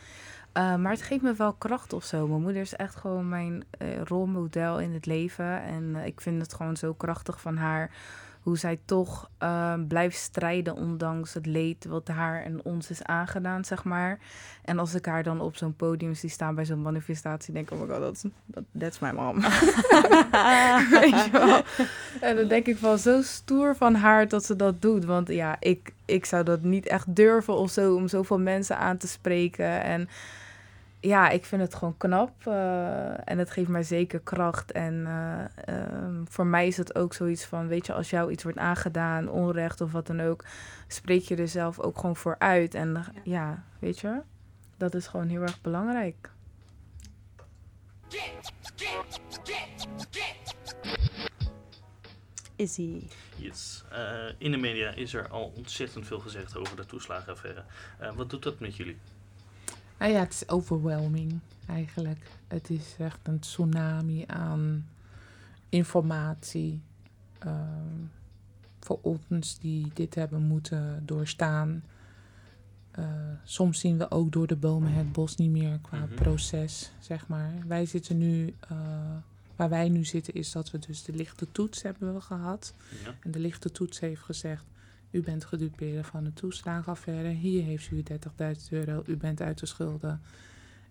[0.58, 2.26] Uh, maar het geeft me wel kracht of zo.
[2.26, 5.62] Mijn moeder is echt gewoon mijn uh, rolmodel in het leven.
[5.62, 7.90] En uh, ik vind het gewoon zo krachtig van haar.
[8.42, 9.30] Hoe zij toch
[9.88, 14.18] blijft strijden ondanks het leed wat haar en ons is aangedaan, zeg maar.
[14.64, 17.78] En als ik haar dan op zo'n podium zie staan bij zo'n manifestatie, denk ik,
[17.78, 19.40] oh my god, that's, that, that's my mom.
[21.00, 21.62] Weet je wel?
[22.20, 25.04] En dan denk ik van zo stoer van haar dat ze dat doet.
[25.04, 28.96] Want ja, ik, ik zou dat niet echt durven of zo, om zoveel mensen aan
[28.96, 29.82] te spreken.
[29.82, 30.08] En
[31.00, 32.46] ja, ik vind het gewoon knap.
[32.46, 34.72] Uh, en het geeft mij zeker kracht.
[34.72, 35.44] En uh,
[36.04, 39.28] um, voor mij is het ook zoiets van, weet je, als jou iets wordt aangedaan,
[39.28, 40.44] onrecht of wat dan ook,
[40.86, 42.74] spreek je er zelf ook gewoon voor uit.
[42.74, 44.20] En ja, ja weet je,
[44.76, 46.30] dat is gewoon heel erg belangrijk.
[52.56, 53.02] Izzy.
[53.36, 53.84] Yes.
[53.92, 57.64] Uh, in de media is er al ontzettend veel gezegd over de toeslagenaffaire.
[58.00, 58.98] Uh, wat doet dat met jullie?
[59.98, 62.30] Nou ja, het is overwhelming eigenlijk.
[62.48, 64.86] Het is echt een tsunami aan
[65.68, 66.80] informatie.
[67.46, 67.52] Uh,
[68.80, 71.82] voor ons die dit hebben moeten doorstaan.
[72.98, 73.04] Uh,
[73.44, 76.14] soms zien we ook door de bomen het bos niet meer qua mm-hmm.
[76.14, 77.52] proces, zeg maar.
[77.66, 78.78] Wij zitten nu, uh,
[79.56, 82.74] waar wij nu zitten, is dat we dus de lichte toets hebben we gehad.
[83.04, 83.14] Ja.
[83.20, 84.64] En de lichte toets heeft gezegd,
[85.10, 87.28] u bent gedupeerd van de toeslagenaffaire.
[87.28, 89.02] Hier heeft u 30.000 euro.
[89.06, 90.20] U bent uit de schulden.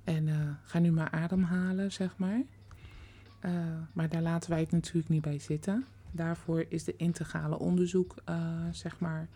[0.03, 2.41] En uh, ga nu maar ademhalen, zeg maar.
[3.45, 3.51] Uh,
[3.93, 5.85] maar daar laten wij het natuurlijk niet bij zitten.
[6.11, 8.35] Daarvoor is de integrale onderzoek, uh,
[8.71, 9.27] zeg maar,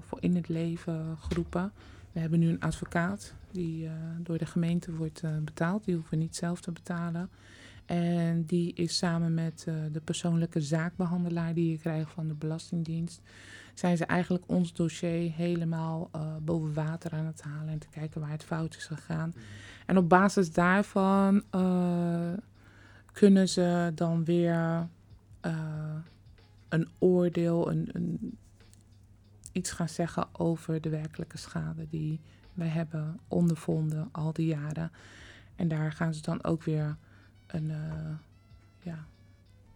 [0.00, 1.72] voor in het leven geroepen.
[2.12, 5.84] We hebben nu een advocaat die door de gemeente wordt betaald.
[5.84, 7.30] Die hoeven we niet zelf te betalen.
[7.86, 13.20] En die is samen met de persoonlijke zaakbehandelaar die je krijgt van de Belastingdienst
[13.78, 18.20] zijn ze eigenlijk ons dossier helemaal uh, boven water aan het halen en te kijken
[18.20, 19.34] waar het fout is gegaan.
[19.86, 22.32] En op basis daarvan uh,
[23.12, 24.88] kunnen ze dan weer
[25.46, 25.94] uh,
[26.68, 28.38] een oordeel, een, een,
[29.52, 32.20] iets gaan zeggen over de werkelijke schade die
[32.54, 34.92] wij hebben ondervonden al die jaren.
[35.56, 36.96] En daar gaan ze dan ook weer
[37.46, 37.72] een,
[38.82, 39.04] ja,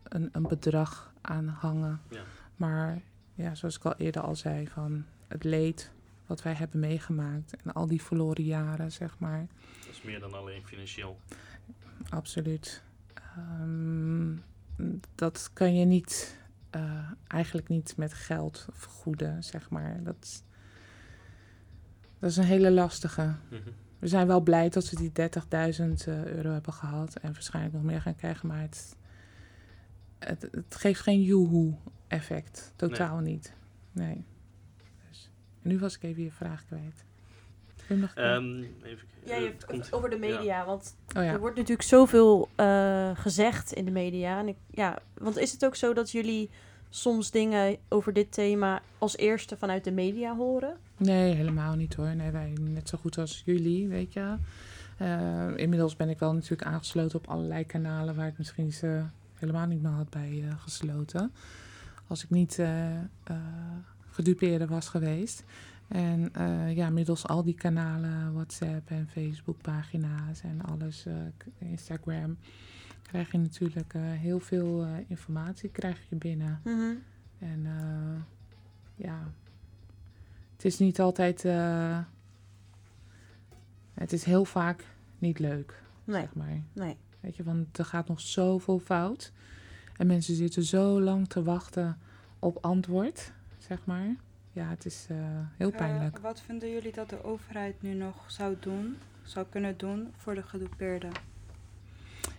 [0.03, 2.01] een, een bedrag aan hangen.
[2.11, 2.23] Ja.
[2.57, 3.03] Maar
[3.35, 5.93] ja, zoals ik al eerder al zei, van het leed
[6.27, 9.47] wat wij hebben meegemaakt en al die verloren jaren, zeg maar.
[9.87, 11.19] Dat is meer dan alleen financieel.
[12.09, 12.83] Absoluut.
[13.61, 14.43] Um,
[15.15, 16.39] dat kan je niet,
[16.77, 20.03] uh, eigenlijk niet met geld vergoeden, zeg maar.
[20.03, 20.45] Dat,
[22.19, 23.35] dat is een hele lastige.
[23.51, 23.73] Mm-hmm.
[23.99, 25.13] We zijn wel blij dat we die
[26.01, 28.97] 30.000 uh, euro hebben gehad en waarschijnlijk nog meer gaan krijgen, maar het,
[30.25, 31.75] het, het geeft geen joehoe
[32.09, 32.73] effect.
[32.77, 33.33] Totaal nee.
[33.33, 33.53] niet.
[33.93, 34.25] Nee.
[35.09, 35.31] Dus.
[35.63, 37.05] En nu was ik even je vraag kwijt.
[37.89, 40.65] Nog um, even, ja, je, komt, over de media, ja.
[40.67, 41.33] want oh, ja.
[41.33, 44.39] er wordt natuurlijk zoveel uh, gezegd in de media.
[44.39, 46.51] En ik, ja, want is het ook zo dat jullie
[46.89, 50.77] soms dingen over dit thema als eerste vanuit de media horen?
[50.97, 52.17] Nee, helemaal niet hoor.
[52.17, 54.37] Nee, wij net zo goed als jullie, weet je.
[54.99, 59.03] Uh, inmiddels ben ik wel natuurlijk aangesloten op allerlei kanalen waar ik misschien ze
[59.43, 61.33] helemaal niet meer had bij uh, gesloten.
[62.07, 63.37] Als ik niet uh, uh,
[64.11, 65.45] gedupeerde was geweest.
[65.89, 71.07] En uh, ja, middels al die kanalen, WhatsApp en Facebook-pagina's en alles,
[71.59, 72.37] Instagram,
[73.03, 76.61] krijg je natuurlijk heel veel informatie krijg je binnen.
[76.65, 77.03] Mm-hmm.
[77.39, 77.67] En
[78.95, 79.33] ja,
[80.53, 81.43] het is niet altijd,
[83.95, 84.85] het is heel vaak
[85.19, 86.21] niet leuk, nee.
[86.21, 86.63] zeg maar.
[86.73, 86.97] Nee.
[87.23, 89.33] Weet je, want er gaat nog zoveel fout.
[89.97, 91.99] En mensen zitten zo lang te wachten
[92.39, 94.17] op antwoord, zeg maar.
[94.53, 95.17] Ja, het is uh,
[95.57, 96.17] heel pijnlijk.
[96.17, 100.35] Uh, wat vinden jullie dat de overheid nu nog zou doen, zou kunnen doen voor
[100.35, 101.11] de gedupeerden?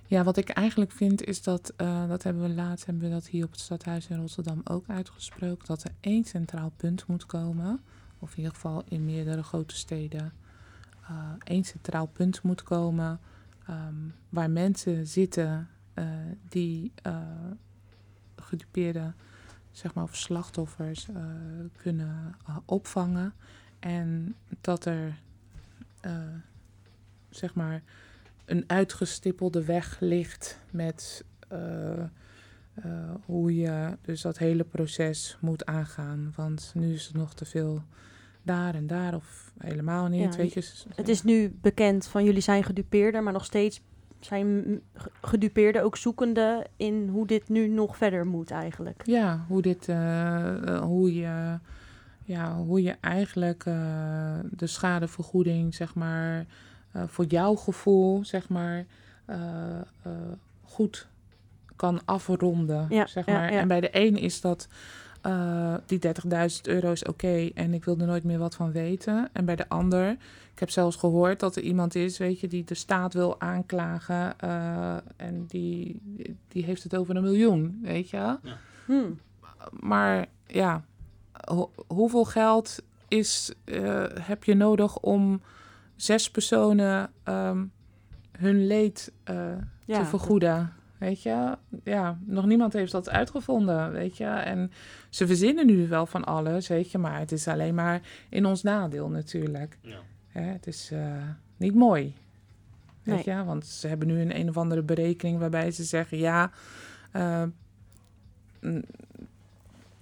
[0.05, 3.27] Ja, wat ik eigenlijk vind is dat, uh, dat hebben we laatst, hebben we dat
[3.27, 7.81] hier op het stadhuis in Rotterdam ook uitgesproken, dat er één centraal punt moet komen,
[8.19, 10.34] of in ieder geval in meerdere grote steden,
[11.43, 13.19] één centraal punt moet komen
[13.70, 16.05] um, waar mensen zitten uh,
[16.49, 17.18] die uh,
[18.36, 19.14] gedupeerde,
[19.72, 21.16] zeg maar, of slachtoffers uh,
[21.76, 22.36] kunnen
[22.66, 23.34] opvangen
[23.84, 25.20] En dat er,
[25.99, 26.36] eh,
[27.30, 27.84] zeg maar,
[28.45, 32.09] een uitgestippelde weg ligt met eh, eh,
[33.26, 36.34] hoe je dus dat hele proces moet aangaan.
[36.36, 37.84] Want nu is het nog te veel
[38.43, 40.33] daar en daar of helemaal niet.
[40.33, 40.85] Ja, weet je.
[40.95, 43.81] Het is nu bekend van jullie zijn gedupeerder, maar nog steeds
[44.25, 44.81] zijn
[45.21, 49.01] gedupeerden ook zoekende in hoe dit nu nog verder moet eigenlijk.
[49.05, 51.59] Ja, hoe dit, eh, eh, hoe je,
[52.23, 56.45] ja, hoe je eigenlijk eh, de schadevergoeding, zeg maar,
[57.07, 58.85] voor jouw gevoel, zeg maar,
[60.61, 61.07] goed
[61.75, 63.53] kan afronden, Ja, zeg maar.
[63.53, 63.59] ja.
[63.59, 64.67] En bij de een is dat
[65.24, 69.30] eh, die 30.000 euro is oké en ik wil er nooit meer wat van weten.
[69.34, 70.09] En bij de ander,
[70.53, 74.39] ik heb zelfs gehoord dat er iemand is, weet je, die de staat wil aanklagen
[74.39, 76.01] eh, en die,
[76.47, 78.38] die heeft het over een miljoen, weet je.
[78.86, 79.19] Hmm.
[79.80, 80.84] Maar ja,
[81.45, 85.41] ho- hoeveel geld is, eh, heb je nodig om
[85.95, 87.63] zes personen ehm,
[88.38, 89.36] hun leed eh,
[89.86, 90.74] Ja, te vergoeden?
[90.97, 94.25] Weet je, ja, nog niemand heeft dat uitgevonden, weet je.
[94.25, 94.71] En
[95.09, 98.63] ze verzinnen nu wel van alles, weet je, maar het is alleen maar in ons
[98.63, 99.77] nadeel natuurlijk.
[99.81, 99.97] Ja.
[100.27, 101.27] Hè, het is eh,
[101.57, 102.15] niet mooi.
[103.03, 103.35] Weet Nee.
[103.37, 106.51] je, want ze hebben nu een een of andere berekening waarbij ze zeggen, ja,
[107.11, 107.43] eh,
[108.61, 108.83] mm,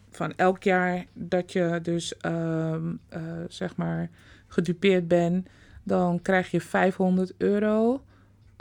[0.09, 4.09] van elk jaar dat je dus, ehm, eh, zeg maar,
[4.47, 5.47] gedupeerd bent,
[5.83, 8.03] dan krijg je 500 euro.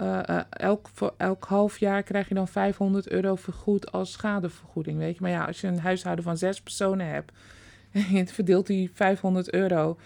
[0.01, 4.99] Eh, eh, elk, voor elk half jaar krijg je dan 500 euro vergoed als schadevergoeding,
[4.99, 5.23] weet je.
[5.23, 7.33] Maar ja, als je een huishouden van zes personen hebt
[7.93, 9.99] en je verdeelt die 500 euro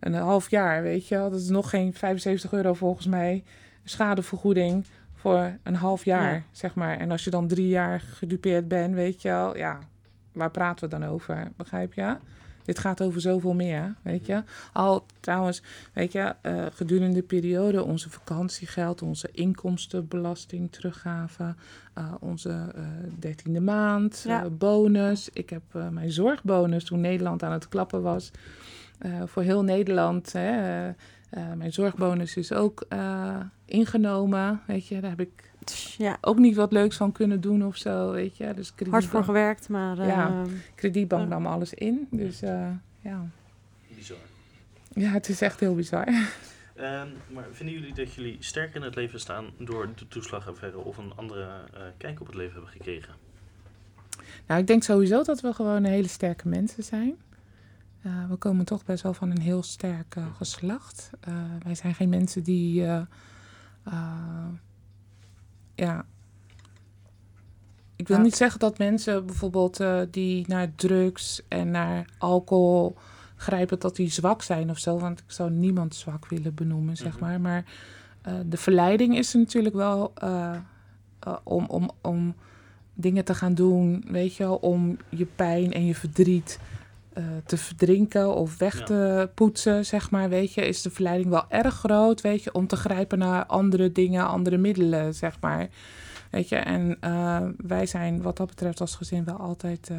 [0.00, 1.16] een half jaar, weet je.
[1.16, 3.44] Dat is nog geen 75 euro volgens mij
[3.84, 4.84] schadevergoeding
[5.14, 6.42] voor een half jaar, Ja.
[6.50, 6.98] zeg maar.
[6.98, 9.78] En als je dan drie jaar gedupeerd bent, weet je wel, ja,
[10.32, 11.50] waar praten we dan over?
[11.56, 12.16] Begrijp je?
[12.70, 14.42] Dit gaat over zoveel meer, weet je.
[14.72, 15.62] Al trouwens,
[15.92, 21.54] weet je, eh, gedurende de periode onze vakantiegeld, onze inkomstenbelasting teruggave,
[21.94, 22.82] eh, onze eh,
[23.18, 24.44] dertiende maand, Ja.
[24.44, 25.30] eh, bonus.
[25.32, 28.30] Ik heb mijn zorgbonus toen Nederland aan het klappen was.
[29.24, 30.32] voor heel Nederland.
[30.32, 30.90] Hè,
[31.56, 32.86] mijn zorgbonus is ook
[33.64, 34.60] ingenomen.
[34.66, 35.49] Weet je, daar heb ik
[35.98, 38.10] Ja, ook niet wat leuks van kunnen doen of zo.
[38.10, 40.44] Weet je, dus hard voor gewerkt, maar eh, Ja.
[40.74, 41.28] kredietbank Ja.
[41.28, 42.08] nam alles in.
[42.10, 42.68] Dus eh,
[43.00, 43.26] ja.
[43.96, 44.16] Bizar.
[44.94, 46.06] ja, het is echt heel bizar.
[46.74, 50.96] Ehm, maar vinden jullie dat jullie sterker in het leven staan door de toeslagaffaire of
[50.96, 51.42] een andere
[51.74, 53.14] eh, kijk op het leven hebben gekregen?
[54.46, 57.14] Nou, ik denk sowieso dat we gewoon hele sterke mensen zijn.
[58.02, 61.10] Eh, we komen toch best wel van een heel sterk eh, geslacht.
[61.20, 61.34] Eh,
[61.64, 62.84] wij zijn geen mensen die.
[65.84, 66.04] Ja.
[67.96, 68.22] Ik wil Ja.
[68.22, 72.96] niet zeggen dat mensen bijvoorbeeld eh, die naar drugs en naar alcohol
[73.36, 74.98] grijpen, dat die zwak zijn of zo.
[74.98, 77.20] Want ik zou niemand zwak willen benoemen, zeg Mhm.
[77.24, 77.40] maar.
[77.40, 77.64] Maar
[78.22, 80.56] eh, de verleiding is er natuurlijk wel eh,
[81.42, 82.34] om, om, om
[82.94, 86.58] dingen te gaan doen, weet je wel, om je pijn en je verdriet
[87.12, 88.84] eh, te verdrinken of weg Ja.
[88.84, 92.66] te poetsen, zeg maar, weet je, is de verleiding wel erg groot, weet je, om
[92.66, 95.68] te grijpen naar andere dingen, andere middelen, zeg maar.
[96.30, 99.96] Weet je, en eh, wij zijn wat dat betreft als gezin wel altijd eh,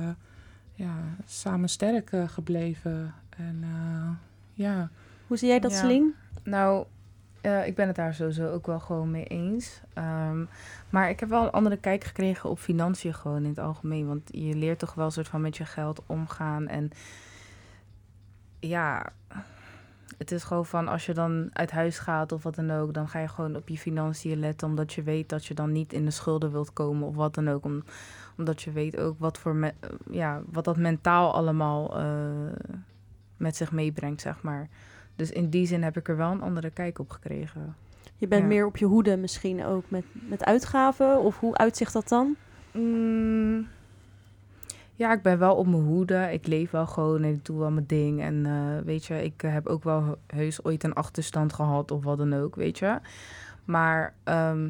[0.74, 0.96] ja,
[1.26, 3.14] samen sterk eh, gebleven.
[3.38, 4.10] En eh,
[4.54, 4.90] ja,
[5.28, 5.78] hoe zie jij dat, Ja.
[5.78, 6.12] Celine?
[6.44, 6.86] Nou,
[7.42, 9.82] eh, ik ben het daar sowieso ook wel gewoon mee eens.
[9.94, 10.46] Ehm,
[10.90, 14.08] maar ik heb wel een andere kijk gekregen op financiën gewoon in het algemeen.
[14.08, 16.68] Want je leert toch wel een soort van met je geld omgaan.
[16.68, 16.90] En
[18.60, 19.12] ja,
[20.18, 23.08] het is gewoon van als je dan uit huis gaat of wat dan ook, dan
[23.08, 24.68] ga je gewoon op je financiën letten.
[24.68, 27.50] Omdat je weet dat je dan niet in de schulden wilt komen of wat dan
[27.50, 27.66] ook.
[27.66, 27.84] Om,
[28.38, 29.72] omdat je weet ook wat, voor
[30.12, 32.76] ja, wat dat mentaal allemaal eh,
[33.38, 34.70] met zich meebrengt, zeg maar.
[35.22, 37.76] Dus in die zin heb ik er wel een andere kijk op gekregen.
[38.18, 38.48] Je bent Ja.
[38.48, 42.36] meer op je hoede misschien ook met, met uitgaven, of hoe uitzicht dat dan?
[42.72, 43.68] Mm,
[44.96, 46.30] ja, ik ben wel op mijn hoede.
[46.32, 48.22] Ik leef wel gewoon en ik doe wel mijn ding.
[48.22, 52.18] En eh, weet je, ik heb ook wel heus ooit een achterstand gehad of wat
[52.18, 53.00] dan ook, weet je.
[53.66, 54.70] Maar ehm,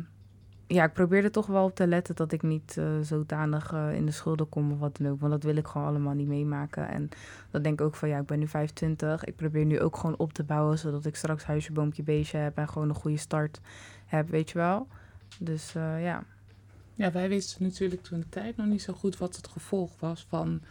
[0.73, 3.93] ja, ik probeer er toch wel op te letten dat ik niet eh, zodanig eh,
[3.93, 5.19] in de schulden kom of wat dan ook.
[5.19, 6.87] Want dat wil ik gewoon allemaal niet meemaken.
[6.87, 7.09] En
[7.51, 9.23] dan denk ik ook van ja, ik ben nu 25.
[9.23, 12.57] Ik probeer nu ook gewoon op te bouwen, zodat ik straks huisje, boompje, beestje heb
[12.57, 13.59] en gewoon een goede start
[14.05, 14.87] heb, weet je wel.
[15.39, 16.23] Dus eh, ja.
[16.95, 20.25] Ja, wij wisten natuurlijk toen de tijd nog niet zo goed wat het gevolg was
[20.29, 20.61] van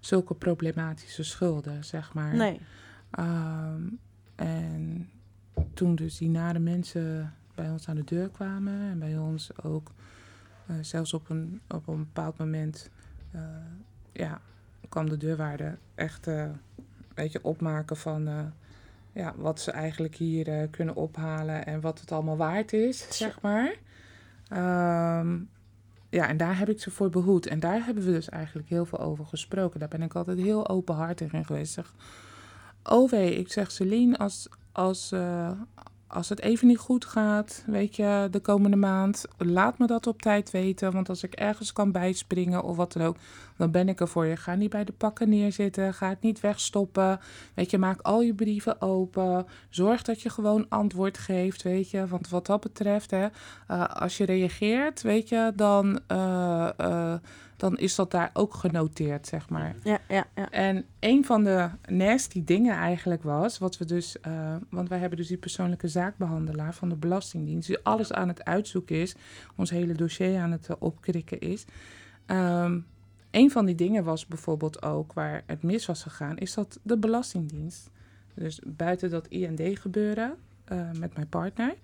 [0.00, 2.36] zulke problematische schulden, zeg maar.
[2.36, 2.60] Nee.
[3.10, 3.82] Ehm,
[4.34, 5.08] en
[5.74, 9.90] toen dus die nare mensen bij ons aan de deur kwamen en bij ons ook
[10.66, 12.90] eh, zelfs op een, op een bepaald moment
[13.30, 13.40] eh,
[14.12, 14.40] ja,
[14.88, 16.58] kwam de deurwaarder echt eh, een
[17.14, 18.52] beetje opmaken van
[19.12, 23.76] ja, wat ze eigenlijk hier kunnen ophalen en wat het allemaal waard is, zeg maar.
[24.48, 25.38] Ehm,
[26.08, 27.46] ja, en daar heb ik ze voor behoed.
[27.46, 29.80] En daar hebben we dus eigenlijk heel veel over gesproken.
[29.80, 31.72] Daar ben ik altijd heel openhartig in geweest.
[31.72, 31.94] Zeg,
[32.82, 35.12] oh wee, ik zeg Celine, als, als,
[36.08, 40.22] als het even niet goed gaat, weet je, de komende maand, laat me dat op
[40.22, 40.92] tijd weten.
[40.92, 43.16] Want als ik ergens kan bijspringen of wat dan ook,
[43.56, 44.36] dan ben ik er voor je.
[44.36, 47.20] Ga niet bij de pakken neerzitten, ga het niet wegstoppen.
[47.54, 49.46] Weet je, maak al je brieven open.
[49.70, 52.06] Zorg dat je gewoon antwoord geeft, weet je.
[52.06, 53.26] Want wat dat betreft, hè,
[53.70, 56.00] uh, als je reageert, weet je, dan...
[56.12, 57.14] Uh, uh,
[57.56, 59.76] dan is dat daar ook genoteerd, zeg maar.
[59.82, 60.50] Ja, ja, ja.
[60.50, 65.18] En een van de nasty dingen eigenlijk was, wat we dus, uh, want wij hebben
[65.18, 69.14] dus die persoonlijke zaakbehandelaar van de Belastingdienst, die alles aan het uitzoeken is,
[69.56, 71.64] ons hele dossier aan het uh, opkrikken is.
[72.26, 72.86] Um,
[73.30, 76.98] een van die dingen was bijvoorbeeld ook waar het mis was gegaan, is dat de
[76.98, 77.90] Belastingdienst,
[78.34, 80.34] dus buiten dat IND gebeuren
[80.72, 81.74] uh, met mijn partner,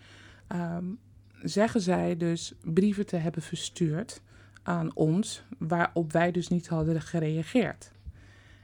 [0.49, 0.99] um,
[1.43, 4.21] zeggen zij dus brieven te hebben verstuurd
[4.63, 7.93] aan ons, waarop wij dus niet hadden gereageerd.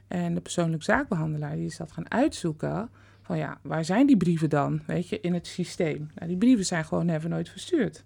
[0.09, 2.91] En de persoonlijk zaakbehandelaar die is dat gaan uitzoeken
[3.23, 6.11] van ja, waar zijn die brieven dan, weet je, in het systeem.
[6.15, 8.05] Nou, die brieven zijn gewoon never nooit verstuurd.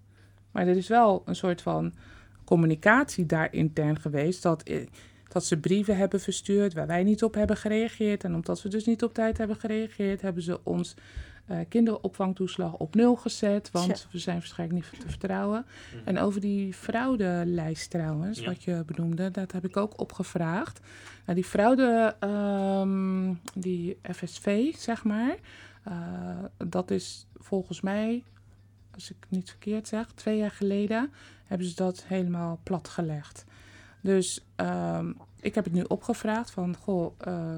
[0.51, 1.93] Maar er is wel een soort van
[2.45, 4.71] communicatie daar intern geweest dat,
[5.29, 8.25] dat ze brieven hebben verstuurd waar wij niet op hebben gereageerd.
[8.25, 10.95] En omdat we dus niet op tijd hebben gereageerd, hebben ze ons
[11.51, 14.07] uh, kinderopvangtoeslag op nul gezet, want ja.
[14.13, 15.67] we zijn waarschijnlijk niet te vertrouwen.
[15.95, 16.01] Mm.
[16.05, 18.47] En over die fraudelijst trouwens, ja.
[18.47, 20.81] wat je benoemde, dat heb ik ook opgevraagd.
[21.25, 25.37] Nou, die fraude, um, die FSV, zeg maar,
[25.89, 25.95] uh,
[26.69, 28.23] dat is volgens mij,
[28.95, 31.11] als ik niet verkeerd zeg, twee jaar geleden
[31.45, 33.45] hebben ze dat helemaal platgelegd.
[34.01, 37.57] Dus um, ik heb het nu opgevraagd van, goh, uh,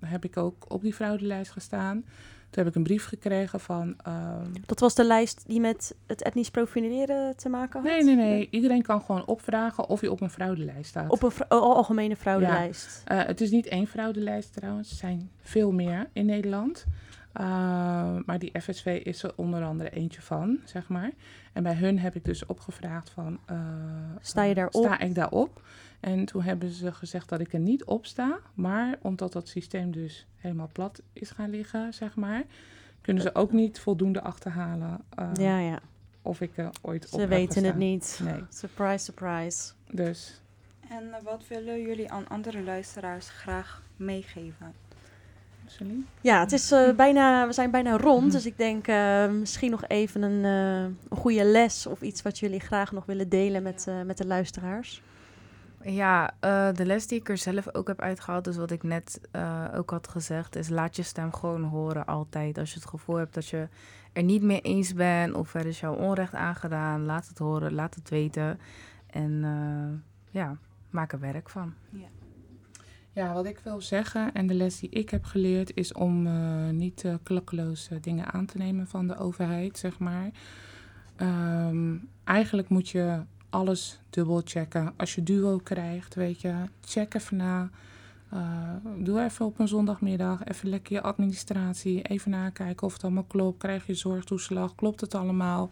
[0.00, 2.04] heb ik ook op die fraudelijst gestaan?
[2.52, 3.96] Toen heb ik een brief gekregen van.
[4.08, 4.52] Um...
[4.66, 7.90] Dat was de lijst die met het etnisch profileren te maken had?
[7.90, 8.48] Nee, nee, nee.
[8.50, 11.10] Iedereen kan gewoon opvragen of je op een fraudelijst staat.
[11.10, 13.02] Op een fra algemene fraudelijst?
[13.08, 13.20] Ja.
[13.20, 14.90] Uh, het is niet één fraudelijst trouwens.
[14.90, 16.84] Er zijn veel meer in Nederland.
[17.40, 17.44] Uh,
[18.26, 21.10] maar die FSV is er onder andere eentje van, zeg maar.
[21.52, 23.38] En bij hun heb ik dus opgevraagd van...
[23.50, 23.58] Uh,
[24.20, 24.84] sta je daarop?
[24.84, 25.62] Sta ik daarop?
[26.02, 28.38] En toen hebben ze gezegd dat ik er niet op sta.
[28.54, 32.42] Maar omdat dat systeem dus helemaal plat is gaan liggen, zeg maar...
[33.00, 35.78] kunnen ze ook niet voldoende achterhalen uh, ja, ja.
[36.22, 38.20] of ik er ooit ze op Ze weten het niet.
[38.22, 38.44] Nee.
[38.48, 39.72] Surprise, surprise.
[39.90, 40.40] Dus...
[40.88, 44.74] En uh, wat willen jullie aan andere luisteraars graag meegeven?
[45.66, 46.02] Celine?
[46.20, 48.32] Ja, het is uh, bijna, we zijn bijna rond.
[48.32, 52.38] Dus ik denk uh, misschien nog even een, uh, een goede les of iets wat
[52.38, 55.02] jullie graag nog willen delen met, uh, met de luisteraars.
[55.84, 59.20] Ja, uh, de les die ik er zelf ook heb uitgehaald, dus wat ik net
[59.32, 62.58] uh, ook had gezegd, is laat je stem gewoon horen altijd.
[62.58, 63.68] Als je het gevoel hebt dat je
[64.12, 67.94] er niet mee eens bent of er is jou onrecht aangedaan, laat het horen, laat
[67.94, 68.60] het weten.
[69.06, 69.98] En uh,
[70.30, 70.56] ja,
[70.90, 71.74] maak er werk van.
[71.90, 72.08] Ja.
[73.14, 76.28] Ja, wat ik wil zeggen en de les die ik heb geleerd is om
[76.76, 80.30] niet klakkeloos dingen aan te nemen van de overheid, zeg maar.
[81.16, 83.22] Um, eigenlijk moet je
[83.52, 84.92] alles dubbel checken.
[84.96, 87.70] Als je duo krijgt, weet je, check even na.
[88.98, 93.58] doe even op een zondagmiddag, even lekker je administratie, even nakijken of het allemaal klopt.
[93.58, 95.70] Krijg je zorgtoeslag, klopt het allemaal?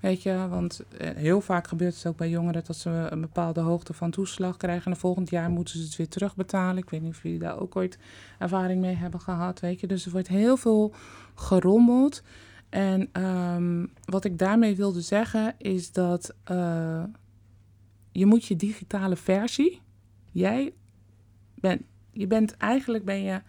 [0.00, 3.92] Weet je, want heel vaak gebeurt het ook bij jongeren dat ze een bepaalde hoogte
[3.92, 4.92] van toeslag krijgen.
[4.92, 6.82] En volgend jaar moeten ze het weer terugbetalen.
[6.82, 7.98] Ik weet niet of jullie daar ook ooit
[8.38, 9.86] ervaring mee hebben gehad, weet je.
[9.86, 10.94] Dus er wordt heel veel
[11.34, 12.22] gerommeld.
[12.68, 17.02] En um, wat ik daarmee wilde zeggen is dat uh,
[18.12, 19.80] je moet je digitale versie,
[20.30, 20.72] jij
[21.54, 23.40] bent, je bent eigenlijk ben je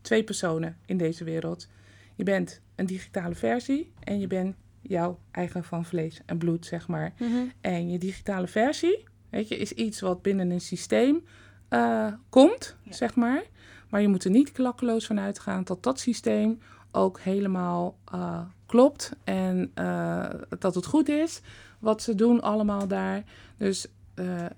[0.00, 1.68] twee personen in deze wereld.
[2.14, 6.88] Je bent een digitale versie en je bent jouw eigen van vlees en bloed, zeg
[6.88, 7.12] maar.
[7.18, 7.52] Mm-hmm.
[7.60, 11.24] En je digitale versie, weet je, is iets wat binnen een systeem
[11.70, 12.92] uh, komt, ja.
[12.92, 13.42] zeg maar.
[13.90, 16.58] Maar je moet er niet klakkeloos van uitgaan dat dat systeem
[16.90, 21.40] ook helemaal uh, klopt en uh, dat het goed is
[21.78, 23.24] wat ze doen allemaal daar.
[23.56, 23.86] Dus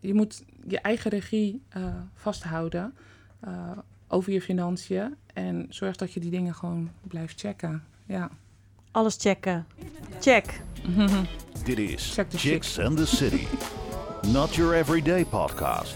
[0.01, 1.63] je moet je eigen regie
[2.15, 2.95] vasthouden
[4.09, 7.85] over je financiën en zorg dat je die dingen gewoon blijft checken.
[8.07, 8.31] Ja.
[8.91, 9.67] Alles checken.
[10.21, 10.61] Check.
[11.65, 13.47] Dit is Chicks and the City.
[14.33, 15.95] Not your everyday podcast.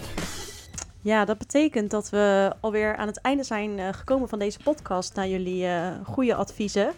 [1.01, 5.27] Ja, dat betekent dat we alweer aan het einde zijn gekomen van deze podcast naar
[5.27, 6.91] jullie uh, goede adviezen.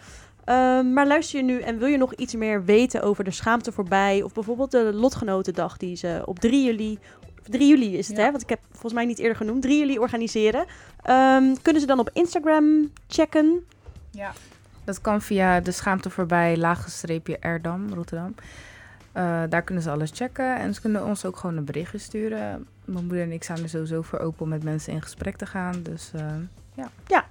[0.48, 0.54] Uh,
[0.94, 4.22] maar luister je nu en wil je nog iets meer weten over de schaamte voorbij
[4.22, 6.98] of bijvoorbeeld de lotgenotendag die ze op 3 juli
[7.48, 8.22] 3 juli is het, ja.
[8.22, 8.30] hè?
[8.30, 9.62] Want ik heb volgens mij niet eerder genoemd.
[9.62, 10.60] 3 juli organiseren.
[10.60, 13.64] Um, kunnen ze dan op Instagram checken?
[14.10, 14.32] Ja.
[14.84, 18.34] Dat kan via de schaamte voorbij, laagstreepje Erdam, Rotterdam.
[19.14, 22.66] Uh, daar kunnen ze alles checken en ze kunnen ons ook gewoon een berichtje sturen.
[22.84, 25.46] Mijn moeder en ik zijn er sowieso voor open om met mensen in gesprek te
[25.46, 25.82] gaan.
[25.82, 26.22] Dus uh,
[26.74, 26.90] ja.
[27.06, 27.26] Ja,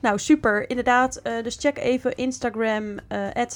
[0.00, 0.70] nou super.
[0.70, 2.96] Inderdaad, uh, dus check even Instagram,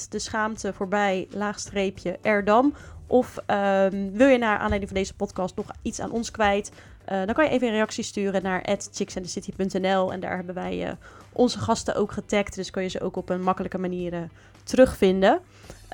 [0.09, 2.73] de schaamte voorbij, laagstreepje Erdam.
[3.07, 6.71] Of um, wil je naar aanleiding van deze podcast nog iets aan ons kwijt?
[7.11, 10.13] Uh, dan kan je even een reactie sturen naar chicksandthecity.nl.
[10.13, 10.91] En daar hebben wij uh,
[11.31, 12.55] onze gasten ook getagd.
[12.55, 14.19] Dus kun je ze ook op een makkelijke manier uh,
[14.63, 15.39] terugvinden.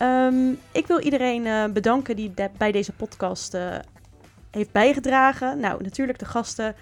[0.01, 3.57] Um, ik wil iedereen bedanken die bij deze podcast
[4.51, 5.59] heeft bijgedragen.
[5.59, 6.75] Nou, natuurlijk de gasten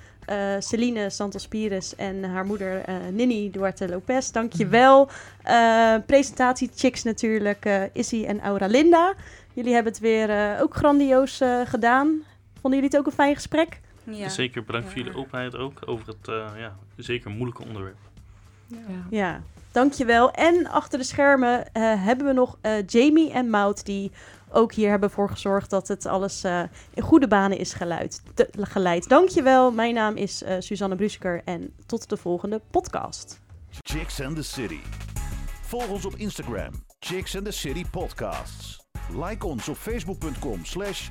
[0.60, 4.32] Celine Santos Pires en haar moeder Nini Duarte Lopez.
[4.32, 5.10] Dankjewel.
[5.44, 6.02] wel.
[6.02, 9.14] presentatie Chicks natuurlijk Issy en Aura Linda.
[9.54, 12.24] Jullie hebben het weer ook grandioos gedaan.
[12.62, 13.80] Vonden jullie het ook een fijn gesprek?
[14.12, 14.30] Ja.
[14.30, 17.98] Zeker bedankt voor jullie openheid ook over het uh, ja, zeker moeilijke onderwerp.
[18.68, 18.78] Ja.
[19.10, 19.42] ja,
[19.72, 20.32] dankjewel.
[20.32, 24.12] En achter de schermen uh, hebben we nog uh, Jamie en Mout die
[24.52, 26.44] ook hier hebben voor gezorgd dat het alles
[26.94, 29.10] in goede banen is geleid.
[29.10, 29.72] Dankjewel.
[29.72, 33.42] Mijn naam is Suzanne Brusker en tot de volgende podcast.
[33.82, 34.80] Chicks and the City.
[35.62, 36.72] Volg ons op Instagram.
[37.00, 38.86] Chicks and the City Podcasts.
[39.16, 41.10] Like ons op facebook.com slash.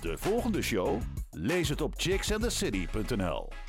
[0.00, 1.00] De volgende show?
[1.30, 3.67] Lees het op chicksandthecity.nl